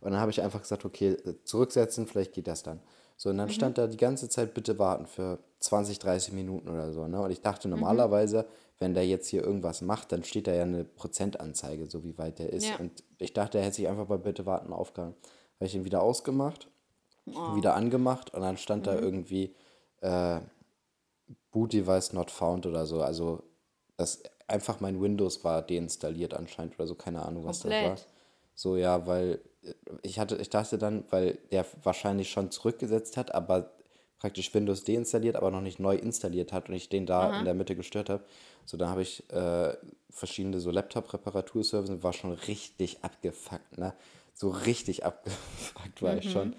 [0.00, 2.80] Und dann habe ich einfach gesagt, okay, äh, zurücksetzen, vielleicht geht das dann.
[3.16, 6.92] So, und dann stand da die ganze Zeit, bitte warten für 20, 30 Minuten oder
[6.92, 7.06] so.
[7.08, 7.20] Ne?
[7.20, 8.46] Und ich dachte normalerweise,
[8.78, 12.38] wenn der jetzt hier irgendwas macht, dann steht da ja eine Prozentanzeige, so wie weit
[12.38, 12.66] der ist.
[12.66, 12.76] Ja.
[12.76, 15.14] Und ich dachte, er hätte sich einfach bei Bitte warten aufgehangen.
[15.56, 16.68] Habe ich ihn wieder ausgemacht,
[17.34, 17.56] Oh.
[17.56, 18.90] wieder angemacht und dann stand Mhm.
[18.90, 19.54] da irgendwie
[20.02, 20.40] äh,
[21.50, 23.00] Boot Device not found oder so.
[23.00, 23.42] Also
[23.96, 27.82] das einfach mein Windows war deinstalliert anscheinend oder so, keine Ahnung, was das war.
[27.82, 28.06] Komplett.
[28.54, 29.40] So, ja, weil
[30.02, 33.70] ich hatte, ich dachte dann, weil der wahrscheinlich schon zurückgesetzt hat, aber
[34.18, 37.54] praktisch Windows deinstalliert, aber noch nicht neu installiert hat und ich den da in der
[37.54, 38.24] Mitte gestört habe.
[38.64, 39.74] So, dann habe ich äh,
[40.10, 43.94] verschiedene so Laptop-Reparaturservices und war schon richtig abgefuckt, ne?
[44.34, 46.56] So richtig abgefuckt war ich schon.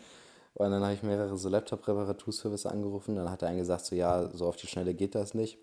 [0.54, 3.16] Und dann habe ich mehrere so Laptop-Reparaturservices angerufen.
[3.16, 5.60] Dann hat er einen gesagt, so ja, so auf die Schnelle geht das nicht.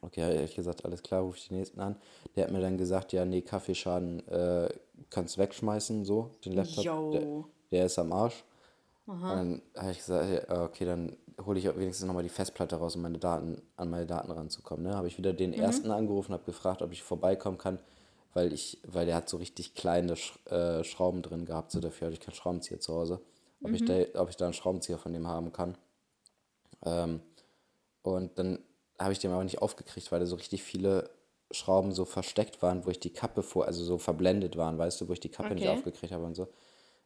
[0.00, 1.96] Okay, habe ich gesagt, alles klar, rufe ich den nächsten an.
[2.36, 4.68] Der hat mir dann gesagt, ja, nee, Kaffeeschaden äh,
[5.10, 7.12] kannst wegschmeißen, so, den Laptop.
[7.12, 8.44] Der, der ist am Arsch.
[9.06, 13.02] Und dann habe ich gesagt, okay, dann hole ich wenigstens nochmal die Festplatte raus, um
[13.02, 14.84] meine Daten, an meine Daten ranzukommen.
[14.84, 14.94] Ne?
[14.94, 17.78] Habe ich wieder den ersten angerufen, habe gefragt, ob ich vorbeikommen kann,
[18.34, 22.06] weil ich, weil der hat so richtig kleine Sch äh, Schrauben drin gehabt, so dafür
[22.06, 23.20] hatte ich keinen Schraubenzieher zu Hause.
[23.62, 25.76] Ob, ich, da, ob ich da einen Schraubenzieher von dem haben kann.
[26.84, 27.20] Ähm,
[28.02, 28.58] und dann
[28.98, 31.10] habe ich den aber nicht aufgekriegt, weil da so richtig viele
[31.50, 35.08] Schrauben so versteckt waren, wo ich die Kappe vor, also so verblendet waren, weißt du,
[35.08, 35.78] wo ich die Kappe nicht Okay.
[35.78, 36.48] aufgekriegt habe und so.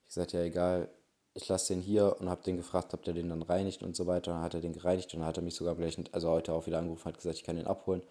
[0.02, 0.88] Ich gesagt, ja egal,
[1.34, 4.06] ich lasse den hier und habe den gefragt, ob der den dann reinigt und so
[4.06, 4.32] weiter.
[4.32, 6.66] Dann hat er den gereinigt und dann hat er mich sogar gleich, also heute auch
[6.66, 8.02] wieder angerufen, hat gesagt, ich kann den abholen.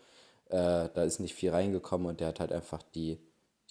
[0.49, 3.19] Äh, da ist nicht viel reingekommen und der hat halt einfach die,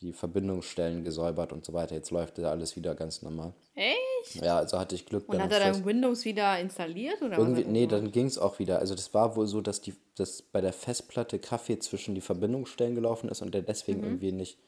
[0.00, 1.94] die Verbindungsstellen gesäubert und so weiter.
[1.94, 3.52] Jetzt läuft da alles wieder ganz normal.
[3.74, 4.09] Echt?
[4.34, 5.28] Ja, also hatte ich Glück.
[5.28, 7.20] Und dann hat er dann Windows wieder installiert?
[7.22, 8.78] Oder Irgendwie, nee, dann ging es auch wieder.
[8.80, 12.94] Also das war wohl so, dass die, dass bei der Festplatte Kaffee zwischen die Verbindungsstellen
[12.94, 14.04] gelaufen ist und der deswegen Mhm.
[14.04, 14.58] irgendwie nicht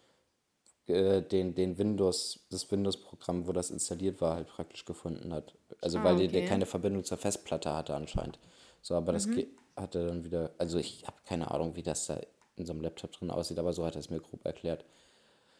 [0.86, 5.54] äh, den, den Windows, das Windows-Programm, wo das installiert war, halt praktisch gefunden hat.
[5.80, 6.48] Also Ah, weil der, der okay.
[6.48, 8.38] keine Verbindung zur Festplatte hatte anscheinend.
[8.82, 9.14] So, aber Mhm.
[9.14, 9.28] das
[9.76, 12.18] hat er dann wieder, also ich habe keine Ahnung, wie das da
[12.56, 14.84] in so einem Laptop drin aussieht, aber so hat er es mir grob erklärt.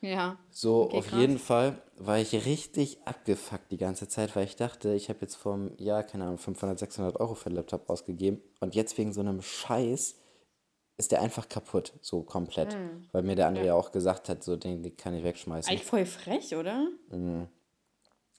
[0.03, 0.36] Ja.
[0.50, 1.18] So, Okay, auf krass.
[1.18, 5.36] jeden Fall war ich richtig abgefuckt die ganze Zeit, weil ich dachte, ich habe jetzt
[5.36, 9.20] vom Jahr, keine Ahnung, 500, 600 Euro für den Laptop ausgegeben und jetzt wegen so
[9.20, 10.16] einem Scheiß
[10.98, 12.76] ist der einfach kaputt, so komplett.
[13.12, 15.70] Weil mir der andere ja auch gesagt hat, so, den, den kann ich wegschmeißen.
[15.70, 16.88] Eigentlich voll frech, oder?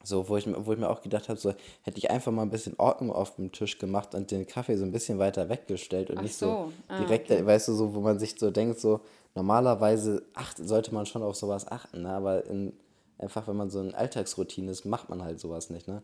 [0.06, 2.42] So, wo ich, mir- wo ich mir auch gedacht habe, so hätte ich einfach mal
[2.42, 6.10] ein bisschen Ordnung auf dem Tisch gemacht und den Kaffee so ein bisschen weiter weggestellt
[6.10, 6.74] und Ach nicht so so.
[6.90, 9.00] Ah, direkt, weißt du, so, wo man sich so denkt, so
[9.36, 12.10] normalerweise acht, sollte man schon auf sowas achten, ne?
[12.10, 12.74] aber in,
[13.18, 15.88] einfach, wenn man so in Alltagsroutine ist, macht man halt sowas nicht.
[15.88, 16.04] Ne?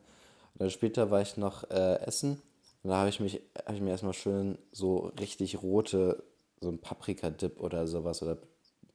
[0.54, 2.42] Und dann später war ich noch äh, essen
[2.84, 6.24] und da habe ich mich, habe ich mir erstmal schön so richtig rote,
[6.62, 8.38] so ein Paprikadip oder sowas oder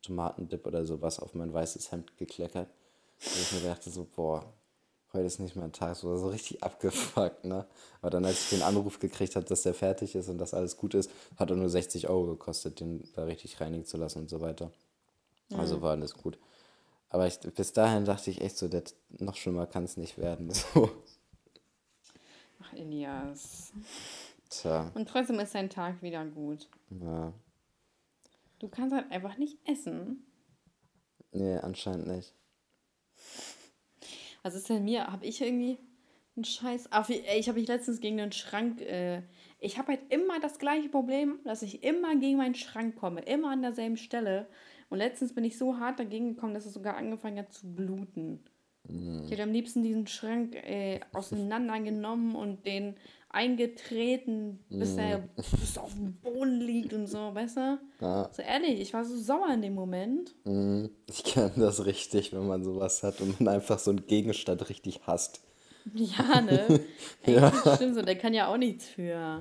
[0.03, 2.69] Tomatendip oder sowas auf mein weißes Hemd gekleckert.
[3.21, 4.45] Und ich mir dachte so, boah,
[5.15, 7.67] heute ist nicht mein Tag, so, so richtig abgefuckt, ne?
[8.01, 10.77] Aber dann, als ich den Anruf gekriegt habe, dass der fertig ist und dass alles
[10.77, 14.29] gut ist, hat er nur 60 Euro gekostet, den da richtig reinigen zu lassen und
[14.31, 14.71] so weiter.
[15.57, 16.39] Also war alles gut.
[17.11, 20.51] Aber ich, bis dahin dachte ich echt so, das, noch schlimmer kann es nicht werden.
[20.75, 20.91] So.
[22.61, 23.73] Ach, Elias.
[24.49, 26.69] Tja, Und trotzdem ist dein Tag wieder gut.
[26.91, 27.33] ja.
[28.61, 30.25] Du kannst halt einfach nicht essen.
[31.33, 32.33] Nee, anscheinend nicht.
[34.45, 35.07] Was ist denn mir?
[35.07, 35.79] Habe ich irgendwie
[36.37, 36.89] einen Scheiß?
[36.91, 38.83] Ach, ich habe mich letztens gegen den Schrank.
[38.83, 39.23] Äh,
[39.59, 43.23] ich habe halt immer das gleiche Problem, dass ich immer gegen meinen Schrank komme.
[43.23, 44.47] Immer an derselben Stelle.
[44.91, 48.45] Und letztens bin ich so hart dagegen gekommen, dass es sogar angefangen hat zu bluten.
[48.87, 52.97] Ich hätte am liebsten diesen Schrank äh, auseinandergenommen und den
[53.35, 57.79] eingetreten, bis er bis auf dem Boden liegt und so, weißt du?
[58.01, 58.31] Ja.
[58.33, 60.35] So ehrlich, ich war so sauer in dem Moment.
[60.45, 60.91] Mhm.
[61.09, 65.01] Ich kenne das richtig, wenn man sowas hat und man einfach so einen Gegenstand richtig
[65.07, 65.41] hasst.
[65.93, 66.81] Ja, ne?
[67.25, 69.41] Ey, das stimmt so, der kann ja auch nichts für.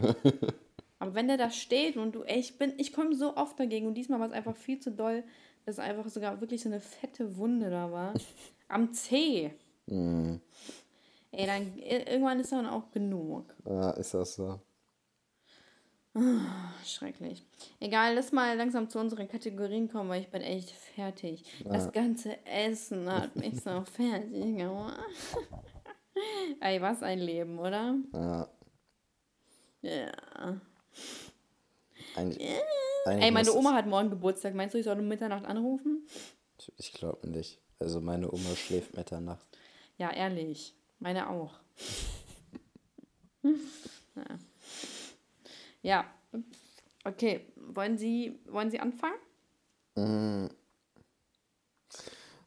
[0.99, 3.87] Aber wenn der da steht und du, ey, ich bin, ich komme so oft dagegen
[3.87, 5.23] und diesmal war es einfach viel zu doll,
[5.65, 8.13] dass einfach sogar wirklich so eine fette Wunde da war.
[8.67, 9.51] Am Zeh.
[9.85, 10.39] Mhm.
[11.35, 13.55] Ey, dann irgendwann ist dann auch genug.
[13.65, 14.59] Ja, ist das so.
[16.15, 17.43] Ach, schrecklich.
[17.79, 21.43] Egal, lass mal langsam zu unseren Kategorien kommen, weil ich bin echt fertig.
[21.65, 24.99] Das ganze Essen hat mich so fertig gemacht.
[26.61, 27.95] Ey, was ein Leben, oder?
[28.13, 28.47] Ja,
[29.81, 30.11] Ja.
[32.15, 32.61] eigentlich, Ey,
[33.07, 34.53] eigentlich meine muss- Oma hat morgen Geburtstag.
[34.53, 36.07] Meinst du, ich soll um Mitternacht anrufen?
[36.77, 37.59] Ich glaube nicht.
[37.79, 39.45] Also meine Oma schläft Mitternacht.
[39.97, 40.75] Ja, ehrlich.
[41.03, 41.59] Meine auch.
[43.43, 44.23] ja.
[45.81, 46.05] ja.
[47.03, 47.45] Okay.
[47.57, 49.17] Wollen Sie, wollen Sie anfangen?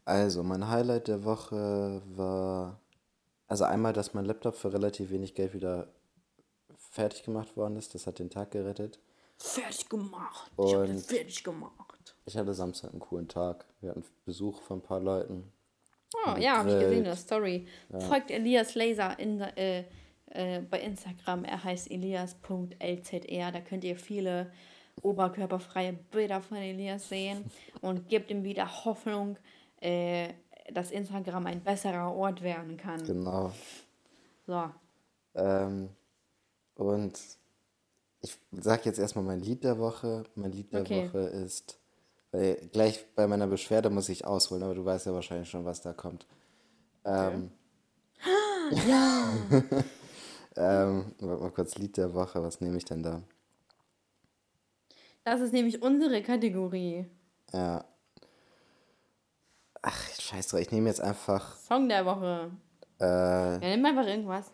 [0.07, 2.81] Also, mein Highlight der Woche war,
[3.47, 5.89] also einmal, dass mein Laptop für relativ wenig Geld wieder
[6.79, 7.95] fertig gemacht worden ist.
[7.95, 8.99] Das hat den Tag gerettet.
[9.37, 10.51] Fertig gemacht.
[10.57, 12.17] Ich habe den Und- fertig gemacht.
[12.25, 13.67] Ich hatte Samstag einen coolen Tag.
[13.83, 15.53] Wir hatten Besuch von ein paar Leuten.
[16.15, 17.19] Oh, ja, habe ich gesehen gegrillt.
[17.19, 17.67] Story.
[18.09, 19.85] Folgt Elias Laser in, äh,
[20.31, 21.45] äh, bei Instagram.
[21.45, 23.53] Er heißt elias.lzr.
[23.53, 24.53] Da könnt ihr viele
[25.03, 27.45] oberkörperfreie Bilder von Elias sehen
[27.81, 29.37] und gebt ihm wieder Hoffnung,
[29.81, 30.29] äh,
[30.73, 33.05] dass Instagram ein besserer Ort werden kann.
[33.05, 33.53] Genau.
[34.47, 34.71] So.
[35.35, 35.91] Ähm,
[36.77, 37.19] und
[38.23, 40.25] ich sag jetzt erstmal mein Lied der Woche.
[40.35, 41.09] Mein Lied der Okay.
[41.09, 41.79] Woche ist,
[42.33, 45.81] weil gleich bei meiner Beschwerde muss ich ausholen, aber du weißt ja wahrscheinlich schon, was
[45.81, 46.27] da kommt.
[47.05, 47.51] Ähm,
[48.87, 49.33] Ja.
[50.57, 53.23] ähm, warte mal kurz, Lied der Woche, was nehme ich denn da?
[55.25, 57.07] Das ist nämlich unsere Kategorie.
[57.53, 57.85] Ja.
[59.83, 62.51] Ach, scheiß drauf, ich nehme jetzt einfach, Song der Woche.
[63.01, 64.53] äh, Ja, nimm einfach irgendwas.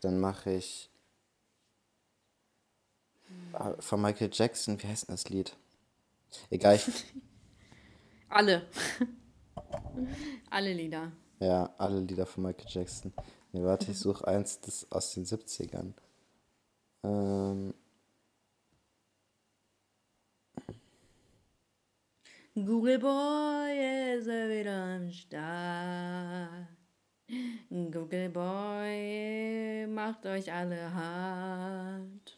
[0.00, 0.90] dann mache ich
[3.54, 5.56] äh, von Michael Jackson, wie heißt denn das Lied?
[6.50, 6.80] Egal,
[8.28, 8.66] Alle.
[10.50, 11.12] Alle Lieder.
[11.38, 13.12] Ja, alle Lieder von Michael Jackson.
[13.52, 15.92] Nee, warte, ich suche eins das aus den 70ern.
[17.04, 17.74] Ähm,
[22.56, 26.68] Google Boy ist er wieder am Start.
[27.70, 32.33] Google Boy macht euch alle hart.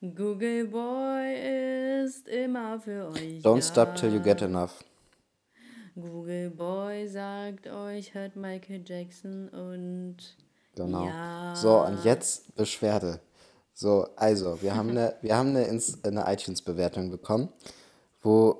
[0.00, 3.62] Google Boy ist immer für euch don't da.
[3.62, 4.84] stop till you get enough.
[5.94, 10.36] Google Boy sagt euch, hört Michael Jackson und
[10.76, 11.06] Genau.
[11.06, 11.54] Ja.
[11.56, 13.20] So, und jetzt Beschwerde.
[13.72, 17.48] So, also, wir haben eine, wir haben eine, eine iTunes-Bewertung bekommen,
[18.22, 18.58] wo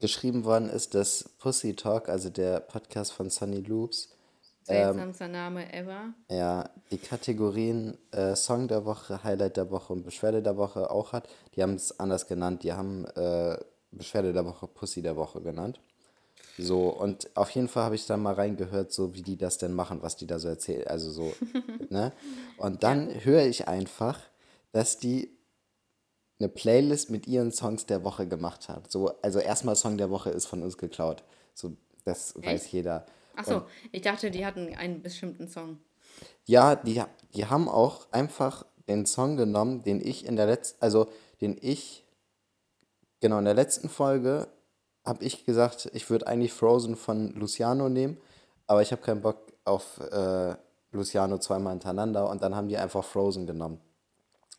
[0.00, 4.08] geschrieben worden ist, dass Pussy Talk, also der Podcast von Sunny Loops,
[4.64, 6.14] Seltsamster Name ever.
[6.30, 11.12] ja, die Kategorien äh, Song der Woche, Highlight der Woche und Beschwerde der Woche auch
[11.12, 11.28] hat.
[11.54, 12.62] Die haben es anders genannt.
[12.62, 13.56] Die haben äh,
[13.90, 15.80] Beschwerde der Woche, Pussy der Woche genannt.
[16.58, 19.72] So, und auf jeden Fall habe ich da mal reingehört, so wie die das denn
[19.72, 20.86] machen, was die da so erzählen.
[20.86, 21.32] Also so,
[21.88, 22.12] ne?
[22.58, 24.20] Und dann höre ich einfach,
[24.72, 25.36] dass die
[26.38, 28.90] eine Playlist mit ihren Songs der Woche gemacht hat.
[28.90, 31.22] So, also erstmal Song der Woche ist von uns geklaut.
[31.54, 33.06] So, das weiß jeder.
[33.36, 35.78] Achso, ich dachte, die hatten einen bestimmten Song.
[36.44, 37.02] Ja, die,
[37.34, 41.08] die haben auch einfach den Song genommen, den ich in der letzten, also
[41.40, 42.04] den ich,
[43.20, 44.48] genau, in der letzten Folge
[45.04, 48.18] habe ich gesagt, ich würde eigentlich Frozen von Luciano nehmen,
[48.66, 50.54] aber ich habe keinen Bock auf äh,
[50.92, 53.80] Luciano zweimal hintereinander und dann haben die einfach Frozen genommen.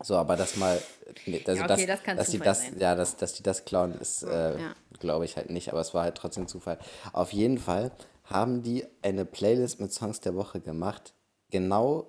[0.02, 0.82] So, aber das mal,
[1.28, 2.80] nee, also Ja, okay, das, das dass die das, sein.
[2.80, 4.74] ja, dass, dass die das klauen, ist, äh, Ja.
[5.00, 6.80] glaube ich halt nicht, aber es war halt trotzdem Zufall.
[7.14, 7.92] Auf jeden Fall
[8.34, 11.14] haben die eine Playlist mit Songs der Woche gemacht,
[11.52, 12.08] genau,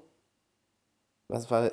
[1.29, 1.71] was war,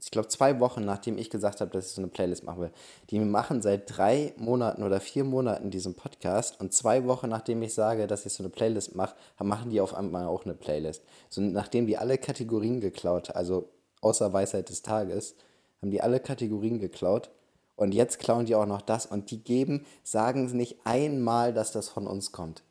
[0.00, 2.72] ich glaube zwei Wochen nachdem ich gesagt habe, dass ich so eine Playlist machen will.
[3.10, 7.74] Die machen seit drei Monaten oder vier Monaten diesen Podcast und zwei Wochen nachdem ich
[7.74, 11.02] sage, dass ich so eine Playlist mache, machen die auf einmal auch eine Playlist.
[11.28, 13.68] So nachdem die alle Kategorien geklaut, also
[14.02, 15.34] außer Weisheit des Tages,
[15.82, 17.30] haben die alle Kategorien geklaut
[17.74, 21.88] und jetzt klauen die auch noch das und die geben, sagen nicht einmal, dass das
[21.88, 22.62] von uns kommt.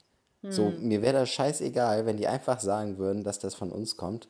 [0.42, 4.30] So, mir wäre das scheißegal, wenn die einfach sagen würden, dass das von uns kommt.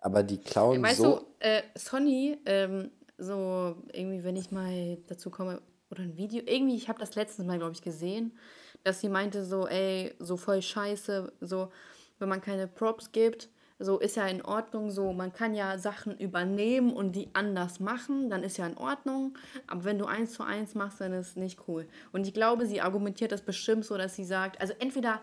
[0.00, 1.20] Aber die klauen Weißt so.
[1.20, 6.74] du, äh, Sonny, ähm, so irgendwie, wenn ich mal dazu komme, oder ein Video, irgendwie,
[6.74, 8.36] ich habe das letztes Mal, glaube ich, gesehen,
[8.82, 11.70] dass sie meinte so, ey, so voll scheiße, so,
[12.18, 13.48] wenn man keine Props gibt,
[13.84, 18.30] so ist ja in Ordnung, so, man kann ja Sachen übernehmen und die anders machen,
[18.30, 21.36] dann ist ja in Ordnung, aber wenn du eins zu eins machst, dann ist es
[21.36, 21.86] nicht cool.
[22.12, 25.20] Und ich glaube, sie argumentiert das bestimmt so, dass sie sagt, also entweder,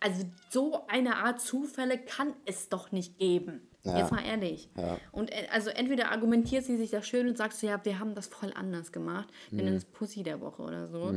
[0.00, 3.62] also so eine Art Zufälle kann es doch nicht geben.
[3.84, 3.98] Ja.
[3.98, 4.68] Jetzt mal ehrlich.
[4.76, 4.96] Ja.
[5.10, 8.14] Und äh, also entweder argumentiert sie sich das schön und sagt so, ja, wir haben
[8.14, 9.28] das voll anders gemacht.
[9.50, 9.64] Wir Mhm.
[9.64, 11.12] nennen es Pussy der Woche oder so.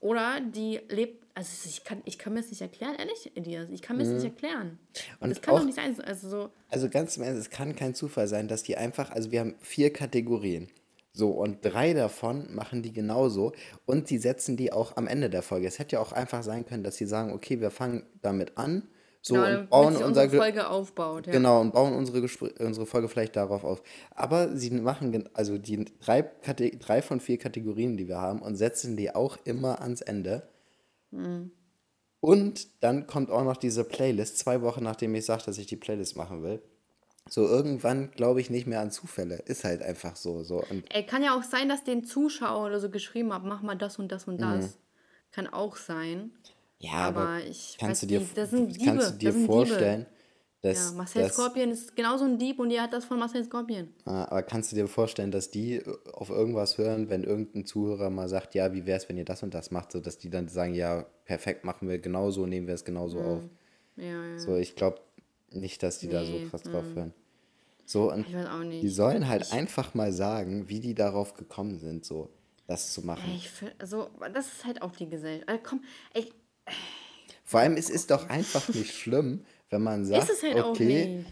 [0.00, 3.82] Oder die lebt, also ich kann, ich kann mir das nicht erklären, ehrlich, Elias, ich
[3.82, 4.66] kann mir das nicht erklären.
[4.68, 5.16] Mhm.
[5.20, 7.74] Und das kann auch- doch nicht sein, also so, Also ganz im Ernst, es kann
[7.74, 10.68] kein Zufall sein, dass die einfach, also wir haben vier Kategorien.
[11.12, 13.52] So, und drei davon machen die genauso
[13.84, 15.66] und sie setzen die auch am Ende der Folge.
[15.66, 18.86] Es hätte ja auch einfach sein können, dass sie sagen, okay, wir fangen damit an,
[19.22, 21.26] so genau, und bauen unser unsere Ge- Folge aufbaut.
[21.26, 21.32] Ja.
[21.32, 23.82] Genau, und bauen unsere, Gespr unsere Folge vielleicht darauf auf.
[24.14, 28.54] Aber sie machen, also die drei, Kate drei von vier Kategorien, die wir haben, und
[28.56, 30.48] setzen die auch immer ans Ende.
[32.20, 35.76] Und dann kommt auch noch diese Playlist, zwei Wochen nachdem ich sage, dass ich die
[35.76, 36.62] Playlist machen will.
[37.28, 39.36] So irgendwann glaube ich nicht mehr an Zufälle.
[39.46, 40.42] Ist halt einfach so.
[40.42, 40.62] so.
[40.68, 43.76] Und Ey, kann ja auch sein, dass den Zuschauer oder so geschrieben hat, mach mal
[43.76, 44.78] das und das und das.
[45.30, 46.32] Kann auch sein.
[46.78, 49.28] ja, aber aber ich kannst du weiß dir, nicht, das sind Diebe, kannst du dir
[49.28, 50.06] das sind Diebe.
[50.62, 53.42] Dass, Ja, Marcel dass, Scorpion ist genauso ein Dieb und ihr hat das von Marcel
[53.44, 53.88] Scorpion.
[54.04, 55.82] Ah, Aber kannst du dir vorstellen, dass die
[56.12, 59.42] auf irgendwas hören, wenn irgendein Zuhörer mal sagt, ja, wie wäre es, wenn ihr das
[59.42, 62.74] und das macht, so dass die dann sagen, ja, perfekt, machen wir genauso, nehmen wir
[62.74, 63.42] es genauso auf.
[63.96, 64.38] Ja, ja.
[64.38, 65.00] So, ich glaube
[65.50, 67.14] nicht, dass die da so Nee, krass drauf hören.
[67.86, 68.82] So, und Ich weiß auch nicht.
[68.82, 72.28] die sollen halt einfach mal sagen, wie die darauf gekommen sind, so
[72.66, 73.24] das zu machen.
[73.34, 75.48] Ich also, das ist halt auch die Gesellschaft.
[75.48, 75.82] Also, komm,
[76.14, 76.30] ey,
[77.44, 81.24] Vor allem, es ist doch einfach nicht schlimm, wenn man sagt, halt okay,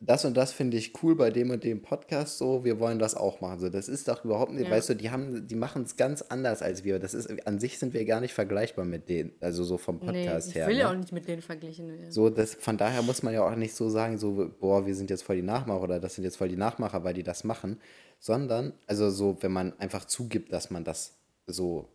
[0.00, 3.16] das und das finde ich cool bei dem und dem Podcast so, wir wollen das
[3.16, 3.58] auch machen.
[3.58, 4.70] So, das ist doch überhaupt nicht, Ja.
[4.70, 7.00] weißt du, die haben, die machen es ganz anders als wir.
[7.00, 10.06] Das ist, an sich sind wir gar nicht vergleichbar mit denen, also so vom Nee,
[10.06, 10.68] Podcast ich her.
[10.68, 10.80] will ne?
[10.82, 12.12] ja auch nicht mit denen verglichen werden.
[12.12, 15.10] So, das, von daher muss man ja auch nicht so sagen, so, boah, wir sind
[15.10, 17.80] jetzt voll die Nachmacher oder das sind jetzt voll die Nachmacher, weil die das machen,
[18.20, 21.88] sondern, also so, wenn man einfach zugibt, dass man das so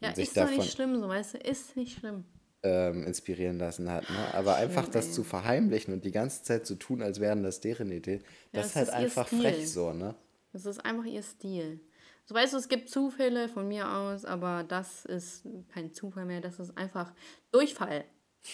[0.00, 2.24] ja, ist doch davon nicht schlimm, so, weißt du, ist nicht schlimm.
[2.64, 4.08] Ähm, inspirieren lassen hat.
[4.10, 4.34] Ne?
[4.34, 7.92] Aber einfach das zu verheimlichen und die ganze Zeit zu tun, als wären das deren
[7.92, 9.40] Idee, das das ist halt einfach Stil.
[9.40, 10.14] frech so, ne?
[10.52, 11.80] Das ist einfach ihr Stil.
[12.26, 16.40] So, weißt du, es gibt Zufälle von mir aus, aber das ist kein Zufall mehr,
[16.40, 17.12] das ist einfach
[17.52, 18.04] Durchfall.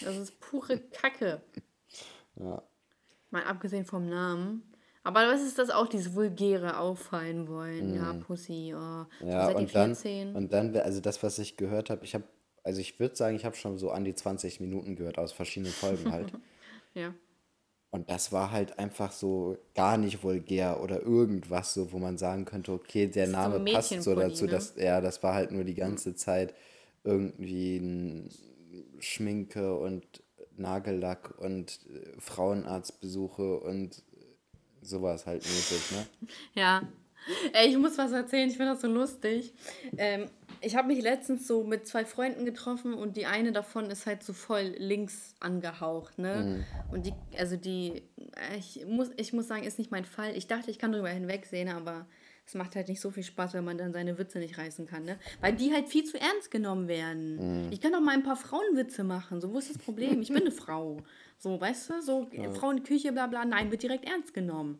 [0.01, 1.41] Das ist pure Kacke.
[2.35, 2.61] Ja.
[3.29, 4.63] Mal abgesehen vom Namen.
[5.03, 7.95] Aber was ist das auch, dieses vulgäre Auffallen wollen?
[7.95, 9.05] Ja, Pussy, oh.
[9.21, 9.27] Mhm.
[9.27, 10.35] Ja, ihr und dann, 14?
[10.35, 12.25] und dann, also das, was ich gehört habe, ich habe,
[12.63, 15.73] also ich würde sagen, ich habe schon so an die 20 Minuten gehört aus verschiedenen
[15.73, 16.31] Folgen halt.
[16.93, 17.13] Ja.
[17.91, 22.43] Und das war halt einfach so gar nicht vulgär oder irgendwas, so, wo man sagen
[22.43, 24.43] könnte, okay, der ist so Name passt so dazu.
[24.43, 24.51] ne?
[24.51, 26.53] Dass, ja, das war halt nur die ganze Zeit
[27.05, 28.29] irgendwie ein
[28.99, 30.03] Schminke und
[30.57, 34.03] Nagellack und äh, Frauenarztbesuche und
[34.81, 36.07] sowas halt mäßig, ne?
[36.55, 36.81] Ja.
[37.53, 39.53] Ey, ich muss was erzählen, ich finde das so lustig.
[39.95, 40.25] Ähm,
[40.61, 44.23] Ich habe mich letztens so mit zwei Freunden getroffen und die eine davon ist halt
[44.23, 46.63] so voll links angehaucht, ne?
[46.89, 46.93] Mhm.
[46.93, 48.03] Und die, also die,
[48.57, 50.35] ich muss, ich muss sagen, ist nicht mein Fall.
[50.37, 52.05] Ich dachte, ich kann drüber hinwegsehen, aber
[52.45, 55.03] es macht halt nicht so viel Spaß, wenn man dann seine Witze nicht reißen kann,
[55.03, 55.17] ne?
[55.39, 57.65] Weil die halt viel zu ernst genommen werden.
[57.65, 57.71] Mhm.
[57.71, 59.41] Ich kann doch mal ein paar Frauenwitze machen.
[59.41, 60.21] So, wo ist das Problem?
[60.21, 60.97] Ich bin eine Frau.
[61.37, 62.51] So, weißt du, so ja.
[62.51, 63.45] Frauenküche, bla bla.
[63.45, 64.79] Nein, wird direkt ernst genommen.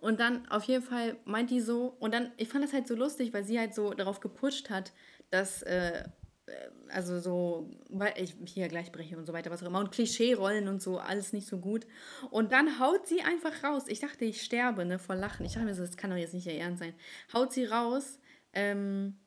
[0.00, 2.94] Und dann auf jeden Fall meint die so, und dann, ich fand das halt so
[2.94, 4.92] lustig, weil sie halt so darauf gepusht hat,
[5.30, 6.04] dass äh,
[6.48, 9.92] äh, also so, weil ich hier gleich breche und so weiter, was auch immer, und
[9.92, 11.86] Klischee-Rollen und so, alles nicht so gut.
[12.30, 13.84] Und dann haut sie einfach raus.
[13.88, 15.44] Ich dachte, ich sterbe, ne, vor Lachen.
[15.44, 16.94] Ich dachte mir so, das kann doch jetzt nicht ihr Ernst sein.
[17.32, 18.18] Haut sie raus,
[18.54, 19.18] ähm,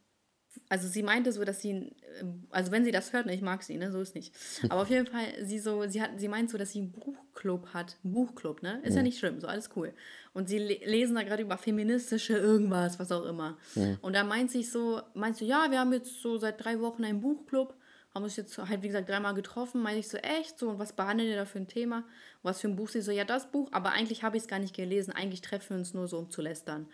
[0.69, 3.63] also sie meinte so, dass sie, ähm, also wenn sie das hört, ne, ich mag
[3.63, 4.33] sie, ne, so ist nicht.
[4.69, 7.73] Aber auf jeden Fall, sie so, sie hat, sie meint so, dass sie einen Buchclub
[7.73, 9.93] hat, einen Buchclub, ne, ist ja, ja nicht schlimm, so alles cool.
[10.33, 13.57] Und sie le lesen da gerade über feministische irgendwas, was auch immer.
[13.75, 13.97] Ja.
[14.01, 17.03] Und da meint sich so, meinst du, ja, wir haben jetzt so seit drei Wochen
[17.03, 17.75] einen Buchclub
[18.13, 19.81] haben uns jetzt halt, wie gesagt, dreimal getroffen.
[19.81, 20.59] Meine ich so, echt?
[20.59, 22.03] So, und was behandelt ihr da für ein Thema?
[22.43, 22.89] Was für ein Buch?
[22.89, 25.13] Sie so, ja, das Buch, aber eigentlich habe ich es gar nicht gelesen.
[25.13, 26.87] Eigentlich treffen wir uns nur so, um zu lästern.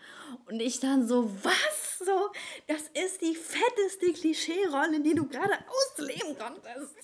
[0.46, 1.98] Und ich dann so, was?
[1.98, 2.30] So,
[2.68, 6.94] das ist die fetteste Klischee-Rolle, die du gerade ausleben konntest.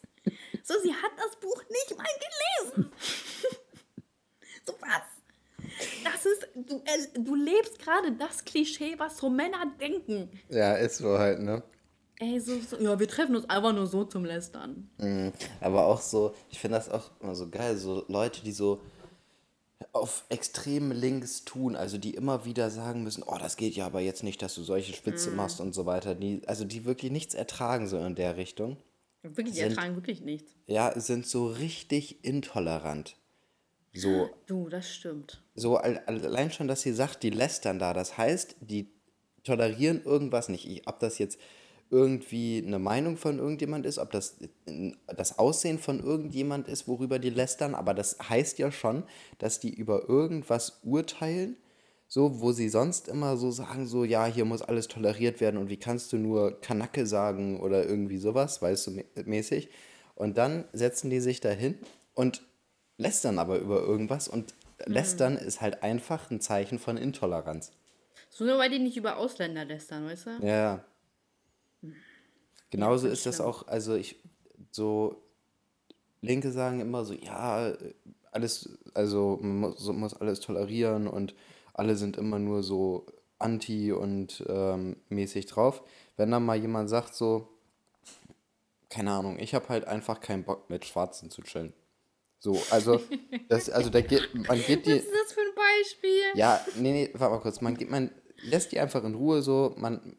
[0.63, 2.07] So, sie hat das Buch nicht mal
[2.63, 2.93] gelesen.
[4.65, 5.03] so, was?
[6.05, 10.31] Das ist, du, äh, du lebst gerade das Klischee, was so Männer denken.
[10.49, 11.65] Ja, ist so halt, ne?
[12.19, 14.89] Ey, so, so, ja, wir treffen uns einfach nur so zum Lästern.
[14.99, 15.33] Mhm.
[15.61, 18.81] Aber auch so, ich finde das auch immer so geil, so Leute, die so
[19.93, 24.01] auf extrem links tun, also die immer wieder sagen müssen, oh, das geht ja aber
[24.01, 25.37] jetzt nicht, dass du solche Spitze mm.
[25.37, 28.77] machst und so weiter, die, also die wirklich nichts ertragen so in der Richtung.
[29.23, 30.53] Wirklich, die ertragen wirklich nichts.
[30.67, 33.17] Ja, sind so richtig intolerant.
[33.93, 34.29] So.
[34.47, 35.43] Du, das stimmt.
[35.55, 38.91] So allein schon, dass sie sagt, die lästern da, das heißt, die
[39.45, 40.69] tolerieren irgendwas nicht.
[40.69, 41.39] Ich, ob das jetzt
[41.95, 44.37] irgendwie eine Meinung von irgendjemand ist, ob das
[45.07, 49.05] das Aussehen von irgendjemand ist, worüber die lästern, aber das heißt ja schon,
[49.39, 51.57] dass die über irgendwas urteilen,
[52.09, 55.71] so wo sie sonst immer so sagen, so ja, hier muss alles toleriert werden und
[55.71, 59.69] wie kannst du nur Kanacke sagen oder irgendwie sowas, weißt du, mäßig.
[60.17, 61.79] Und dann setzen die sich dahin
[62.15, 62.43] und
[62.99, 64.53] lästern aber über irgendwas und
[64.85, 64.95] mhm.
[64.95, 67.71] lästern ist halt einfach ein Zeichen von Intoleranz.
[68.31, 70.31] So nur weil die nicht über Ausländer lästern, weißt du?
[70.45, 70.85] Ja.
[72.75, 74.17] Genauso ist das auch, also ich,
[74.73, 75.23] so,
[76.23, 77.73] Linke sagen immer so, ja,
[78.33, 81.37] alles, also man muss, muss alles tolerieren und
[81.73, 83.07] alle sind immer nur so
[83.39, 85.85] anti und ähm, mäßig drauf.
[86.17, 87.47] Wenn dann mal jemand sagt so,
[88.91, 91.75] keine Ahnung, ich habe halt einfach keinen Bock mit Schwarzen zu chillen.
[92.41, 93.01] So, also,
[93.49, 94.97] das, also da geht, man geht die.
[94.97, 96.23] Was ist das für ein Beispiel?
[96.35, 97.61] Ja, nee, nee, warte mal kurz.
[97.61, 98.11] Man, geht, man
[98.43, 100.17] lässt die einfach in Ruhe so, man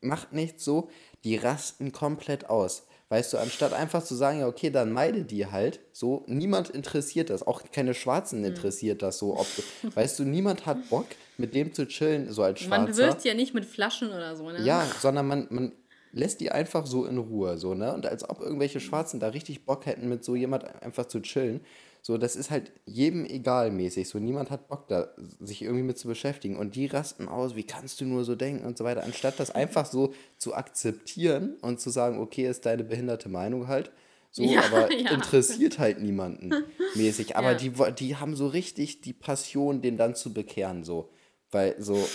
[0.00, 0.90] macht nichts so,
[1.24, 2.86] die rasten komplett aus.
[3.10, 7.30] Weißt du, anstatt einfach zu sagen, ja, okay, dann meide die halt, so, niemand interessiert
[7.30, 8.46] das, auch keine Schwarzen hm.
[8.46, 9.46] interessiert das so, ob,
[9.94, 11.06] weißt du, niemand hat Bock,
[11.36, 12.82] mit dem zu chillen, so als Schwarzer.
[12.82, 14.62] Man wirft ja nicht mit Flaschen oder so, ne?
[14.62, 15.72] Ja, sondern man, man
[16.12, 17.92] lässt die einfach so in Ruhe, so, ne?
[17.92, 21.60] Und als ob irgendwelche Schwarzen da richtig Bock hätten, mit so jemand einfach zu chillen.
[22.06, 24.10] So, das ist halt jedem egal mäßig.
[24.10, 25.08] So, niemand hat Bock da,
[25.40, 26.58] sich irgendwie mit zu beschäftigen.
[26.58, 29.04] Und die rasten aus, wie kannst du nur so denken und so weiter.
[29.04, 33.90] Anstatt das einfach so zu akzeptieren und zu sagen, okay, ist deine behinderte Meinung halt.
[34.30, 35.12] So, ja, aber ja.
[35.12, 36.52] interessiert halt niemanden
[36.94, 37.36] mäßig.
[37.36, 37.56] Aber ja.
[37.56, 41.08] die, die haben so richtig die Passion, den dann zu bekehren, so.
[41.52, 42.06] Weil so,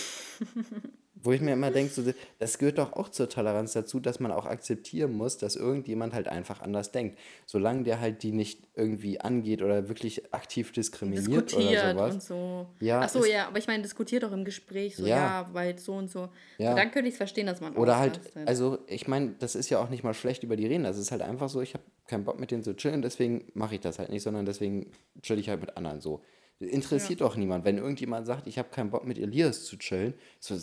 [1.22, 2.02] wo ich mir immer denke, so,
[2.38, 6.28] das gehört doch auch zur Toleranz dazu, dass man auch akzeptieren muss, dass irgendjemand halt
[6.28, 7.18] einfach anders denkt.
[7.46, 12.14] Solange der halt die nicht irgendwie angeht oder wirklich aktiv diskriminiert oder sowas.
[12.14, 12.66] Und so.
[12.80, 15.78] Ja, Ach so, ja, aber ich meine, diskutiert doch im Gespräch, so, ja, ja weil
[15.78, 16.28] so und so.
[16.58, 16.74] Ja.
[16.74, 19.78] dann könnte ich es verstehen, dass man Oder halt, also ich meine, das ist ja
[19.78, 20.84] auch nicht mal schlecht über die reden.
[20.84, 23.74] Das ist halt einfach so, ich habe keinen Bock mit denen zu chillen, deswegen mache
[23.74, 24.90] ich das halt nicht, sondern deswegen
[25.22, 26.22] chill ich halt mit anderen so.
[26.58, 27.26] Interessiert ja.
[27.26, 27.64] doch niemand.
[27.64, 30.58] Wenn irgendjemand sagt, ich habe keinen Bock mit Elias zu chillen, so,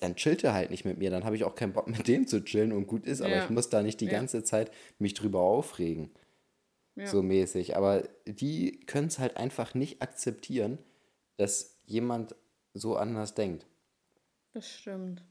[0.00, 1.10] dann chillt er halt nicht mit mir.
[1.10, 3.44] Dann habe ich auch keinen Bock mit dem zu chillen und gut ist, aber ja.
[3.44, 4.12] ich muss da nicht die ja.
[4.12, 6.10] ganze Zeit mich drüber aufregen.
[6.96, 7.06] Ja.
[7.06, 7.76] So mäßig.
[7.76, 10.78] Aber die können es halt einfach nicht akzeptieren,
[11.36, 12.34] dass jemand
[12.74, 13.66] so anders denkt.
[14.52, 15.22] Das stimmt.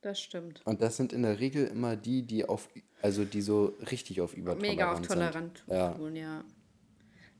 [0.00, 0.62] Das stimmt.
[0.64, 2.68] Und das sind in der Regel immer die, die auf,
[3.02, 5.76] also die so richtig auf übertolerant Mega auf tolerant sind.
[5.76, 5.92] Ja.
[5.92, 6.44] Tun, ja.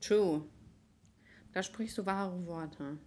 [0.01, 0.43] True.
[1.53, 2.99] Da sprichst du wahre Worte.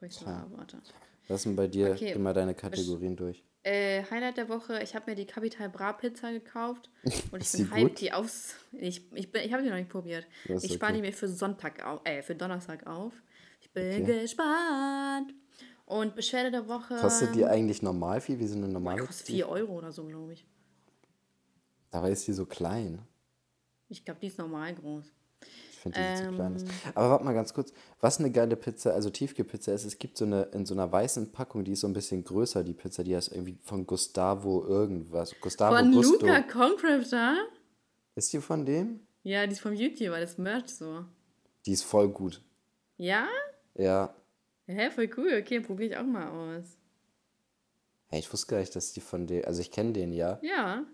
[0.00, 0.80] Worte.
[1.28, 2.12] Was sind bei dir okay.
[2.12, 3.44] immer deine Kategorien durch?
[3.62, 6.88] Äh, Highlight der Woche, ich habe mir die Capital Bra Pizza gekauft
[7.32, 8.54] und ich bin hyped, die aus.
[8.72, 10.26] Ich, ich, ich habe die noch nicht probiert.
[10.46, 11.02] Das ich spare okay.
[11.02, 13.12] die mir für Sonntag auf, äh, für Donnerstag auf.
[13.60, 14.22] Ich bin okay.
[14.22, 15.34] gespannt.
[15.84, 16.96] Und Beschwerde der Woche.
[16.96, 18.38] Kostet die eigentlich normal viel?
[18.38, 19.04] Wie so eine normale?
[19.04, 20.46] Kostet 4 Euro oder so, glaube ich.
[21.90, 23.00] Dabei ist die so klein.
[23.88, 25.06] Ich glaube, die ist normal groß.
[25.78, 26.66] Ich finde, die ähm, zu klein ist.
[26.96, 27.72] Aber warte mal ganz kurz.
[28.00, 31.30] Was eine geile Pizza, also Tiefkühlpizza ist, es gibt so eine, in so einer weißen
[31.30, 35.36] Packung, die ist so ein bisschen größer, die Pizza, die heißt irgendwie von Gustavo irgendwas.
[35.40, 36.26] Gustavo Von Gusto.
[36.26, 37.36] Luca Concrafter?
[38.16, 39.00] Ist die von dem?
[39.22, 41.04] Ja, die ist vom YouTuber, das Merch so.
[41.64, 42.42] Die ist voll gut.
[42.96, 43.28] Ja?
[43.76, 44.12] Ja.
[44.66, 45.40] Hä, voll cool.
[45.40, 46.64] Okay, probiere ich auch mal aus.
[48.08, 49.44] Hey, ich wusste gar nicht, dass die von dem.
[49.44, 50.40] Also ich kenne den ja.
[50.42, 50.84] Ja.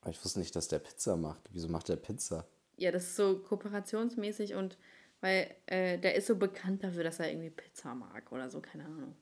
[0.00, 1.42] Aber ich wusste nicht, dass der Pizza macht.
[1.52, 2.46] Wieso macht der Pizza?
[2.76, 4.76] Ja, das ist so kooperationsmäßig und
[5.20, 8.84] weil äh, der ist so bekannt dafür, dass er irgendwie Pizza mag oder so, keine
[8.84, 9.16] Ahnung.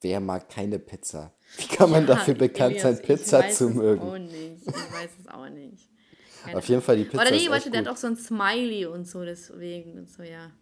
[0.00, 1.34] Wer mag keine Pizza?
[1.56, 4.28] Wie kann man ja, dafür bekannt sein, Pizza zu mögen?
[4.30, 4.68] Ich weiß es auch nicht.
[4.68, 5.90] Ich weiß es auch nicht.
[6.44, 7.22] Keine Auf jeden Fall die Pizza.
[7.22, 10.52] Oder nee, warte, der hat auch so ein Smiley und so, deswegen und so, ja.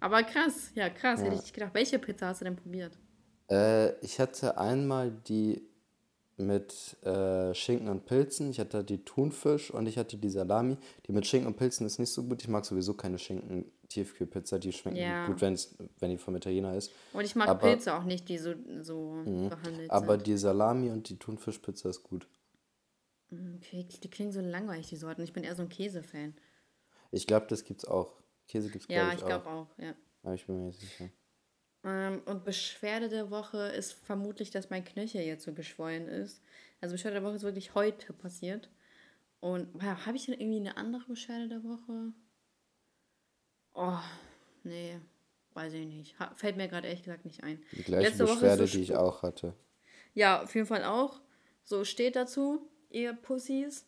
[0.00, 1.26] Aber krass, ja, krass, ja.
[1.26, 1.72] hätte ich gedacht.
[1.72, 2.92] Welche Pizza hast du denn probiert?
[3.48, 5.66] Äh, ich hatte einmal die
[6.38, 10.76] mit äh, Schinken und Pilzen, ich hatte die Thunfisch und ich hatte die Salami.
[11.06, 12.42] Die mit Schinken und Pilzen ist nicht so gut.
[12.42, 15.26] Ich mag sowieso keine Schinken-Tiefkühlpizza, die schmecken ja.
[15.26, 16.92] gut, wenn's, wenn die vom Italiener ist.
[17.12, 20.10] Und ich mag aber, Pilze auch nicht, die so, so mh, behandelt aber sind.
[20.10, 22.28] Aber die Salami und die Thunfischpizza ist gut.
[23.30, 25.22] Okay, die klingen so langweilig, die Sorten.
[25.22, 26.34] Ich bin eher so ein Käse-Fan.
[27.10, 28.12] Ich glaube, das gibt's auch.
[28.46, 29.68] Käse gibt's ja, ich, ich glaube auch.
[29.78, 29.94] ja.
[30.22, 31.08] Aber ich bin mir nicht sicher.
[31.86, 36.42] Ähm, und Beschwerde der Woche ist vermutlich, dass mein Knöchel jetzt so geschwollen ist.
[36.80, 38.68] Also Beschwerde der Woche ist wirklich heute passiert.
[39.38, 42.12] Und habe ich denn irgendwie eine andere Beschwerde der Woche?
[43.74, 43.98] Oh,
[44.64, 44.98] nee,
[45.54, 46.16] weiß ich nicht.
[46.34, 47.62] fällt mir gerade ehrlich gesagt nicht ein.
[47.72, 49.54] Die gleiche Letzte Beschwerde, so die ich auch hatte.
[50.14, 51.20] Ja, auf jeden Fall auch.
[51.62, 53.86] So steht dazu, ihr Pussys.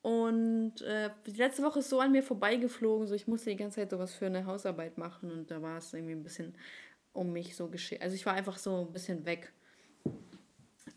[0.00, 3.80] Und äh, die letzte Woche ist so an mir vorbeigeflogen, so ich musste die ganze
[3.80, 6.54] Zeit sowas für eine Hausarbeit machen und da war es irgendwie ein bisschen
[7.16, 8.02] um mich so geschehen.
[8.02, 9.52] Also ich war einfach so ein bisschen weg.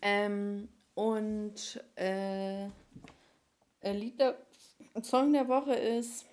[0.02, 2.66] Ähm, und äh,
[3.82, 4.36] Lied der,
[5.02, 6.26] Song der Woche ist.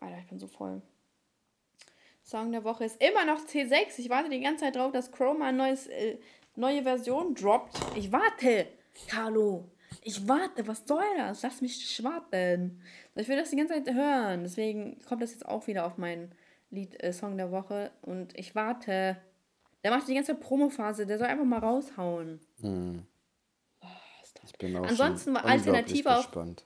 [0.00, 0.82] Alter, ich bin so voll.
[2.22, 3.98] Song der Woche ist immer noch C6.
[3.98, 6.18] Ich warte die ganze Zeit drauf, dass Chroma eine äh,
[6.56, 7.78] neue Version droppt.
[7.96, 8.66] Ich warte,
[9.08, 9.64] Carlo.
[10.02, 11.42] Ich warte, was soll das?
[11.42, 12.80] Lass mich warten.
[13.14, 14.42] Ich will das die ganze Zeit hören.
[14.42, 16.32] Deswegen kommt das jetzt auch wieder auf meinen
[16.74, 17.90] Lied, äh, Song der Woche.
[18.02, 19.16] Und ich warte.
[19.82, 21.06] Der macht die ganze Promophase.
[21.06, 22.40] Der soll einfach mal raushauen.
[22.60, 23.06] Hm.
[23.80, 23.86] Oh,
[24.44, 26.18] ich bin auch ansonsten alternativ auch.
[26.18, 26.64] Gespannt.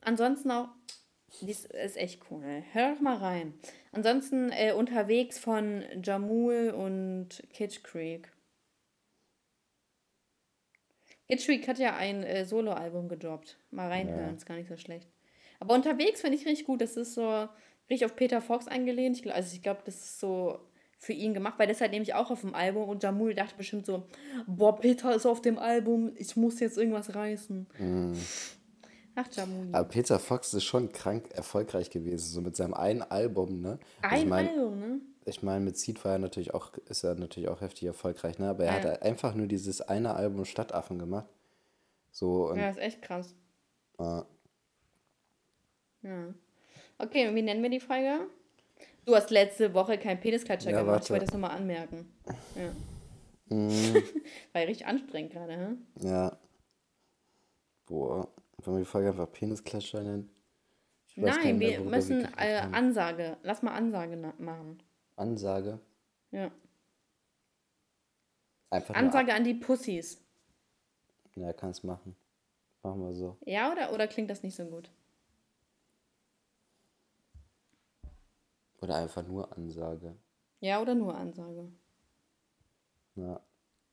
[0.00, 0.68] Ansonsten auch.
[1.40, 2.62] Dies ist echt cool.
[2.72, 3.54] Hör doch mal rein.
[3.92, 8.32] Ansonsten äh, unterwegs von Jamul und Kitsch Creek.
[11.26, 13.58] Hitchweek hat ja ein äh, Soloalbum gedroppt.
[13.70, 14.34] Mal reinhören, ja.
[14.34, 15.08] ist gar nicht so schlecht.
[15.58, 16.80] Aber unterwegs finde ich richtig gut.
[16.80, 17.48] Das ist so
[17.90, 19.18] richtig auf Peter Fox angelehnt.
[19.18, 20.58] Ich, also ich glaube, das ist so
[20.98, 23.86] für ihn gemacht, weil das halt nämlich auch auf dem Album und Jamul dachte bestimmt
[23.86, 24.04] so,
[24.46, 27.66] boah, Peter ist auf dem Album, ich muss jetzt irgendwas reißen.
[27.78, 28.12] Mm.
[29.14, 29.68] Ach, Jamul.
[29.72, 33.78] Aber Peter Fox ist schon krank erfolgreich gewesen, so mit seinem einen Album, ne?
[34.02, 35.00] Ein ich mein, Album, ne?
[35.24, 38.48] ich meine, mit Seed war er natürlich auch, ist er natürlich auch heftig erfolgreich, ne?
[38.50, 38.90] Aber er ja.
[38.90, 41.28] hat einfach nur dieses eine Album Stadtaffen gemacht.
[42.10, 43.34] So, ja, ist echt krass.
[43.98, 44.22] Äh,
[46.02, 46.34] ja.
[46.98, 48.28] Okay, wie nennen wir die Folge?
[49.04, 50.94] Du hast letzte Woche keinen Penisklatscher ja, gemacht.
[50.94, 51.04] Warte.
[51.04, 52.12] Ich wollte das nochmal anmerken.
[52.54, 53.56] Ja.
[53.56, 53.94] Mm.
[54.52, 56.06] war ja richtig anstrengend gerade, hä?
[56.06, 56.38] Ja.
[57.86, 58.28] Boah.
[58.58, 60.30] Wollen wir die Folge einfach Penisklatscher nennen?
[61.14, 63.36] Nein, wir müssen äh, Ansage.
[63.42, 64.82] Lass mal Ansage machen.
[65.16, 65.78] Ansage.
[66.30, 66.50] Ja.
[68.70, 70.20] Einfach Ansage an die Pussys.
[71.36, 72.16] Ja, kannst machen.
[72.82, 73.36] Machen wir so.
[73.44, 74.90] Ja, oder, oder klingt das nicht so gut?
[78.86, 80.14] Oder einfach nur Ansage.
[80.60, 81.68] Ja, oder nur Ansage.
[83.16, 83.40] Ja.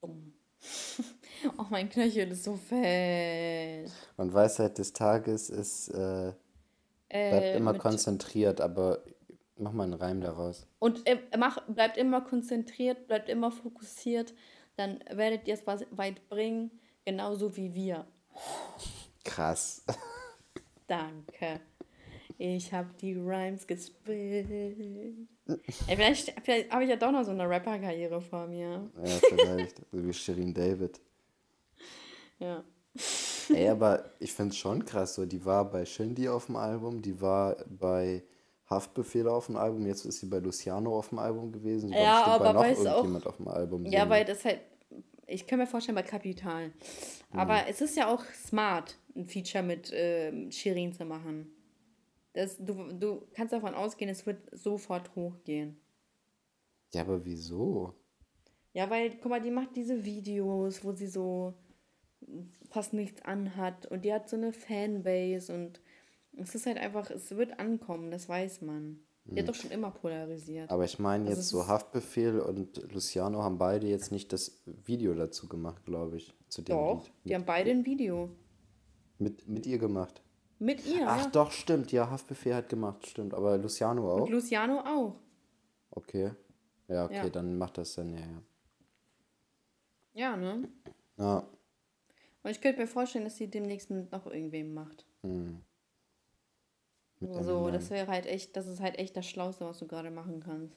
[0.00, 0.34] Dumm.
[1.58, 3.90] oh, mein Knöchel ist so fett.
[4.16, 6.32] Und Weisheit des Tages ist, äh,
[7.08, 9.02] bleibt äh, immer konzentriert, aber
[9.56, 10.66] Mach mal einen Reim daraus.
[10.80, 14.34] Und äh, mach, bleibt immer konzentriert, bleibt immer fokussiert,
[14.76, 16.72] dann werdet ihr es weit bringen,
[17.04, 18.04] genauso wie wir.
[19.22, 19.84] Krass.
[20.88, 21.60] Danke.
[22.38, 24.50] Ich habe die Rhymes gespielt.
[24.50, 28.90] Ey, vielleicht vielleicht habe ich ja doch noch so eine Rapper-Karriere vor mir.
[29.04, 29.78] Ja, vielleicht.
[29.92, 31.00] so wie Shirin David.
[32.38, 32.64] Ja.
[33.52, 35.14] Ey, aber ich finde es schon krass.
[35.14, 38.22] So, die war bei Shindy auf dem Album, die war bei
[38.68, 41.90] Haftbefehl auf dem Album, jetzt ist sie bei Luciano auf dem Album gewesen.
[41.90, 43.86] Sie ja, aber bei noch irgendjemand auch, auf dem Album.
[43.86, 44.60] Ja, weil das halt,
[45.26, 46.72] ich kann mir vorstellen, bei Kapital.
[47.32, 51.53] Aber es ist ja auch smart, ein Feature mit äh, Shirin zu machen.
[52.34, 55.80] Das, du, du kannst davon ausgehen, es wird sofort hochgehen.
[56.92, 57.94] Ja, aber wieso?
[58.72, 61.54] Ja, weil, guck mal, die macht diese Videos, wo sie so
[62.70, 65.80] fast nichts anhat und die hat so eine Fanbase und
[66.36, 68.98] es ist halt einfach, es wird ankommen, das weiß man.
[69.26, 70.70] Die hat doch schon immer polarisiert.
[70.70, 75.14] Aber ich meine Also jetzt so Haftbefehl und Luciano haben beide jetzt nicht das Video
[75.14, 77.12] dazu gemacht, glaube ich, zu dem Doch, Lied.
[77.24, 78.30] die haben beide ein Video.
[79.18, 80.20] Mit, mit ihr gemacht.
[80.58, 81.30] Mit ihr, Ach ja.
[81.30, 83.34] doch, stimmt, ja, Haftbefehl hat gemacht, stimmt.
[83.34, 84.22] Aber Luciano auch?
[84.22, 85.16] Und Luciano auch.
[85.90, 86.32] Okay.
[86.88, 87.28] Ja, okay, Ja.
[87.28, 88.42] dann macht das dann, ja, ja.
[90.14, 90.68] Ja, ne?
[91.16, 91.44] Ja,
[92.42, 95.06] Und ich könnte mir vorstellen, dass sie demnächst mit noch irgendwem macht.
[95.22, 95.60] hm.
[97.20, 97.72] So, Eminem.
[97.72, 100.76] das wäre halt echt, das ist halt echt das Schlauste, was du gerade machen kannst.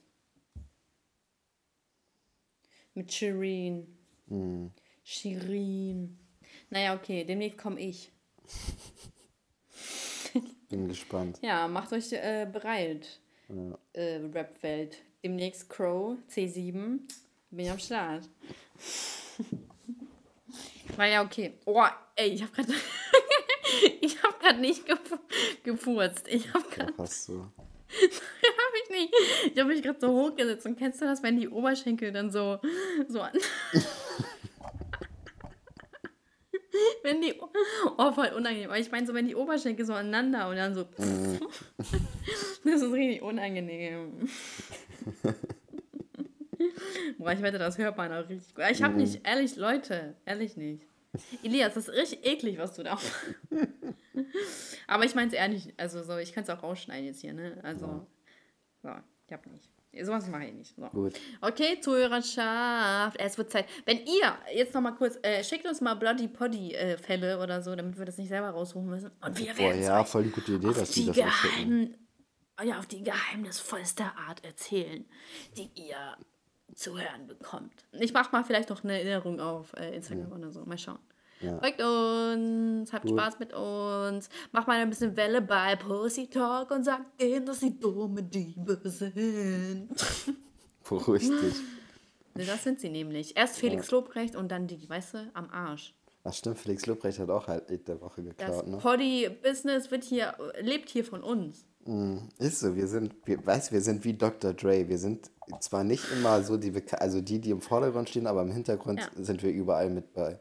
[2.94, 3.98] Mit Shireen.
[4.30, 4.72] Hm.
[5.04, 6.18] Shirin.
[6.70, 8.12] Naja, okay, demnächst komme ich.
[10.70, 11.40] Bin gespannt.
[11.42, 13.78] Ja, macht euch äh, bereit, Ja.
[13.94, 14.98] äh, Rap-Welt.
[15.24, 17.00] Demnächst Crow, C7.
[17.52, 18.28] Bin ich am Start.
[20.96, 21.54] War ja okay.
[21.66, 21.84] Oh,
[22.16, 22.68] ey, ich hab grad.
[24.02, 25.18] ich hab grad nicht gefu
[25.64, 26.28] gefurzt.
[26.28, 26.90] Ich hab grad.
[26.92, 27.42] Doch, hast du.
[27.42, 29.14] Hab ich nicht.
[29.54, 32.60] Ich habe mich gerade so hochgesetzt und kennst du das, wenn die Oberschenkel dann so,
[33.08, 33.32] so an.
[37.04, 37.34] wenn die.
[37.98, 38.70] Oh, voll unangenehm.
[38.70, 40.84] Aber ich meine so, wenn die Oberschenkel so aneinander und dann so.
[41.78, 44.30] das ist richtig unangenehm.
[47.18, 48.66] Boah, ich wette, das hört man auch richtig gut.
[48.72, 50.84] Ich habe nicht, ehrlich, Leute, ehrlich nicht.
[51.44, 53.00] Elias, das ist richtig eklig, was du da
[54.88, 57.60] Aber ich meine es ehrlich, also so, ich kann es auch rausschneiden jetzt hier, ne?
[57.64, 58.06] Also,
[58.82, 58.90] so,
[59.26, 59.70] ich hab nicht.
[60.04, 60.76] Sowas mache ich nicht.
[60.76, 60.84] So.
[60.88, 61.14] Gut.
[61.42, 63.66] Okay, Zuhörerschaft, es wird Zeit.
[63.86, 67.76] Wenn ihr, jetzt nochmal kurz, äh, schickt uns mal Bloody Poddy äh, Fälle oder so,
[67.76, 69.12] damit wir das nicht selber raussuchen müssen.
[69.22, 71.96] Und wir Boah, werden ja, euch voll die gute Idee, dass die die das geheim,
[72.64, 75.06] ja, auf die geheimnisvollste Art erzählen,
[75.58, 76.18] die ihr
[76.74, 77.86] zu hören bekommt.
[77.92, 80.66] Ich mach mal vielleicht noch eine Erinnerung auf äh, Instagram oder so.
[80.66, 81.00] Mal schauen.
[81.42, 81.60] Ja.
[81.60, 83.20] Folgt uns, habt Gut.
[83.20, 87.60] Spaß mit uns, macht mal ein bisschen Welle bei Pussy Talk und sagt denen, dass
[87.60, 89.90] sie dumme Diebe sind.
[90.90, 91.56] Dich.
[92.34, 93.36] Ne, das sind sie nämlich.
[93.36, 95.94] Erst Felix Lobrecht und dann die, weißt du, am Arsch.
[96.24, 98.78] Ach stimmt, Felix Lobrecht hat auch halt der Woche Das geklaut, ne?
[98.78, 101.66] Poddy-Business wird hier, lebt hier von uns.
[102.38, 104.54] Ist so, wir sind, wir, weißt, wir sind wie Dr.
[104.54, 104.88] Dre.
[104.90, 105.32] Wir sind
[105.62, 109.24] zwar nicht immer so die, also die, die im Vordergrund stehen, aber im Hintergrund Ja.
[109.24, 110.38] sind wir überall mit bei.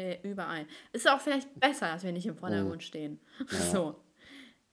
[0.00, 0.66] Äh, überall.
[0.92, 3.20] Ist auch vielleicht besser, dass wir nicht im Vordergrund stehen.
[3.72, 3.96] So.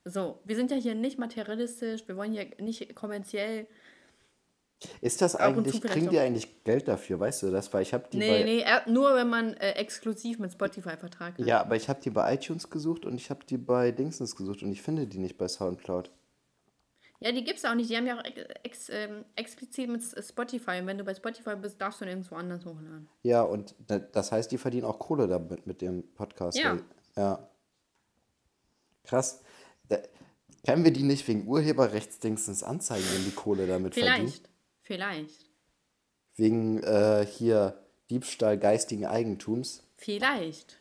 [0.10, 3.68] So, wir sind ja hier nicht materialistisch, wir wollen hier nicht kommerziell.
[5.02, 7.74] Ist das eigentlich, kriegen die eigentlich Geld dafür, weißt du das?
[7.74, 11.38] Weil ich habe die Nee, bei, nee, er- nur wenn man äh, exklusiv mit Spotify-Vertrag
[11.38, 11.46] hat.
[11.46, 14.62] ja, aber ich habe die bei iTunes gesucht und ich habe die bei Dingsens gesucht
[14.64, 16.10] und ich finde die nicht bei Soundcloud.
[17.20, 17.90] Ja, die gibt's auch nicht.
[17.90, 18.24] Die haben ja auch
[18.64, 20.80] ex, ähm, explizit mit Spotify.
[20.80, 23.08] Und wenn du bei Spotify bist, darfst du nirgendwo anders hochladen.
[23.24, 26.58] Ja, und da- das heißt, die verdienen auch Kohle damit mit dem Podcast.
[26.60, 26.78] Ja.
[27.16, 27.50] ja.
[29.04, 29.42] Krass.
[29.90, 29.98] Da,
[30.66, 34.28] können wir die nicht wegen Urheberrechtsdingsens anzeigen, wenn die Kohle damit verdienen?
[34.28, 34.50] Vielleicht.
[34.84, 35.50] Vielleicht.
[36.36, 39.84] Wegen äh, hier Diebstahl geistigen Eigentums.
[39.98, 40.78] Vielleicht.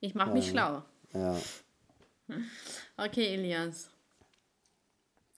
[0.00, 0.82] Ich mach mich schlau.
[1.12, 1.38] Ja,
[2.96, 3.88] Okay, Elias.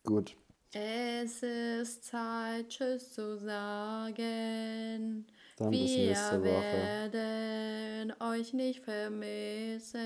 [0.07, 0.35] Gut.
[0.73, 5.27] Es ist Zeit, Tschüss zu sagen.
[5.57, 6.83] Dann bis Wir nächste Woche.
[7.13, 9.97] werden euch nicht vermissen.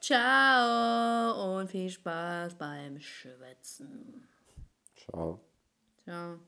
[0.00, 4.28] Ciao und viel Spaß beim Schwätzen.
[4.94, 5.40] Ciao.
[6.04, 6.38] Ciao.